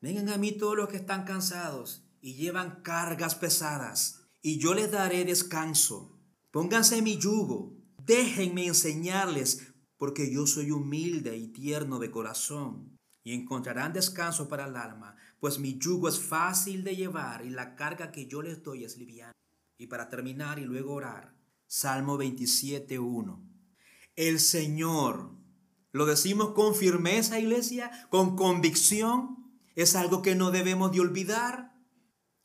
Vengan 0.00 0.28
a 0.28 0.36
mí 0.36 0.52
todos 0.52 0.76
los 0.76 0.88
que 0.88 0.96
están 0.96 1.24
cansados 1.24 2.04
y 2.20 2.34
llevan 2.34 2.82
cargas 2.82 3.34
pesadas, 3.34 4.21
y 4.42 4.58
yo 4.58 4.74
les 4.74 4.90
daré 4.90 5.24
descanso. 5.24 6.18
Pónganse 6.50 7.00
mi 7.00 7.16
yugo, 7.16 7.74
déjenme 8.04 8.66
enseñarles, 8.66 9.72
porque 9.96 10.30
yo 10.30 10.46
soy 10.46 10.72
humilde 10.72 11.36
y 11.36 11.48
tierno 11.48 11.98
de 11.98 12.10
corazón, 12.10 12.98
y 13.24 13.32
encontrarán 13.34 13.92
descanso 13.92 14.48
para 14.48 14.66
el 14.66 14.76
alma, 14.76 15.16
pues 15.38 15.58
mi 15.58 15.78
yugo 15.78 16.08
es 16.08 16.18
fácil 16.18 16.84
de 16.84 16.96
llevar 16.96 17.44
y 17.44 17.50
la 17.50 17.76
carga 17.76 18.10
que 18.10 18.26
yo 18.26 18.42
les 18.42 18.62
doy 18.62 18.84
es 18.84 18.96
liviana. 18.96 19.32
Y 19.78 19.86
para 19.86 20.08
terminar 20.08 20.58
y 20.58 20.64
luego 20.64 20.94
orar, 20.94 21.34
Salmo 21.66 22.18
27.1. 22.18 23.40
El 24.16 24.40
Señor, 24.40 25.30
lo 25.92 26.06
decimos 26.06 26.50
con 26.50 26.74
firmeza, 26.74 27.38
iglesia, 27.38 27.90
con 28.10 28.36
convicción, 28.36 29.42
es 29.74 29.96
algo 29.96 30.20
que 30.20 30.34
no 30.34 30.50
debemos 30.50 30.92
de 30.92 31.00
olvidar. 31.00 31.71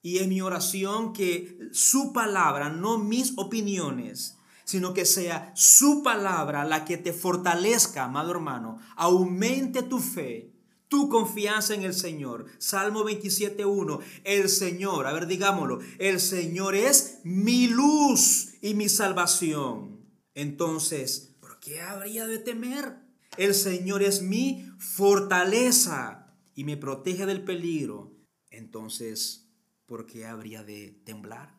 Y 0.02 0.18
es 0.18 0.28
mi 0.28 0.42
oración 0.42 1.14
que 1.14 1.58
su 1.72 2.14
palabra, 2.14 2.70
no 2.70 2.98
mis 2.98 3.34
opiniones, 3.38 4.38
sino 4.64 4.94
que 4.94 5.06
sea 5.06 5.52
su 5.56 6.04
palabra 6.04 6.66
la 6.66 6.86
que 6.86 6.98
te 6.98 7.14
fortalezca, 7.14 8.06
amado 8.06 8.32
hermano, 8.32 8.80
aumente 8.96 9.84
tu 9.84 10.00
fe 10.00 10.58
tu 10.88 11.10
confianza 11.10 11.76
en 11.76 11.84
el 11.84 11.94
Señor. 11.94 12.46
Salmo 12.60 13.04
27.1. 13.04 14.00
El 14.24 14.50
Señor, 14.50 15.08
a 15.08 15.14
ver, 15.14 15.28
digámoslo, 15.28 15.80
el 16.00 16.20
Señor 16.20 16.76
es 16.76 17.20
mi 17.24 17.68
luz 17.68 18.54
y 18.62 18.74
mi 18.74 18.90
salvación. 18.90 20.06
Entonces, 20.34 21.36
¿por 21.40 21.60
qué 21.60 21.82
habría 21.82 22.28
de 22.28 22.40
temer? 22.40 23.00
El 23.38 23.54
Señor 23.54 24.02
es 24.04 24.22
mi 24.22 24.70
fortaleza 24.80 26.34
y 26.56 26.64
me 26.64 26.78
protege 26.78 27.26
del 27.26 27.44
peligro. 27.44 28.16
Entonces, 28.50 29.47
¿por 29.88 30.06
qué 30.06 30.28
habría 30.28 30.64
de 30.64 31.02
temblar? 31.04 31.58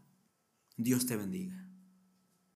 Dios 0.76 1.06
te 1.06 1.16
bendiga. 1.16 1.67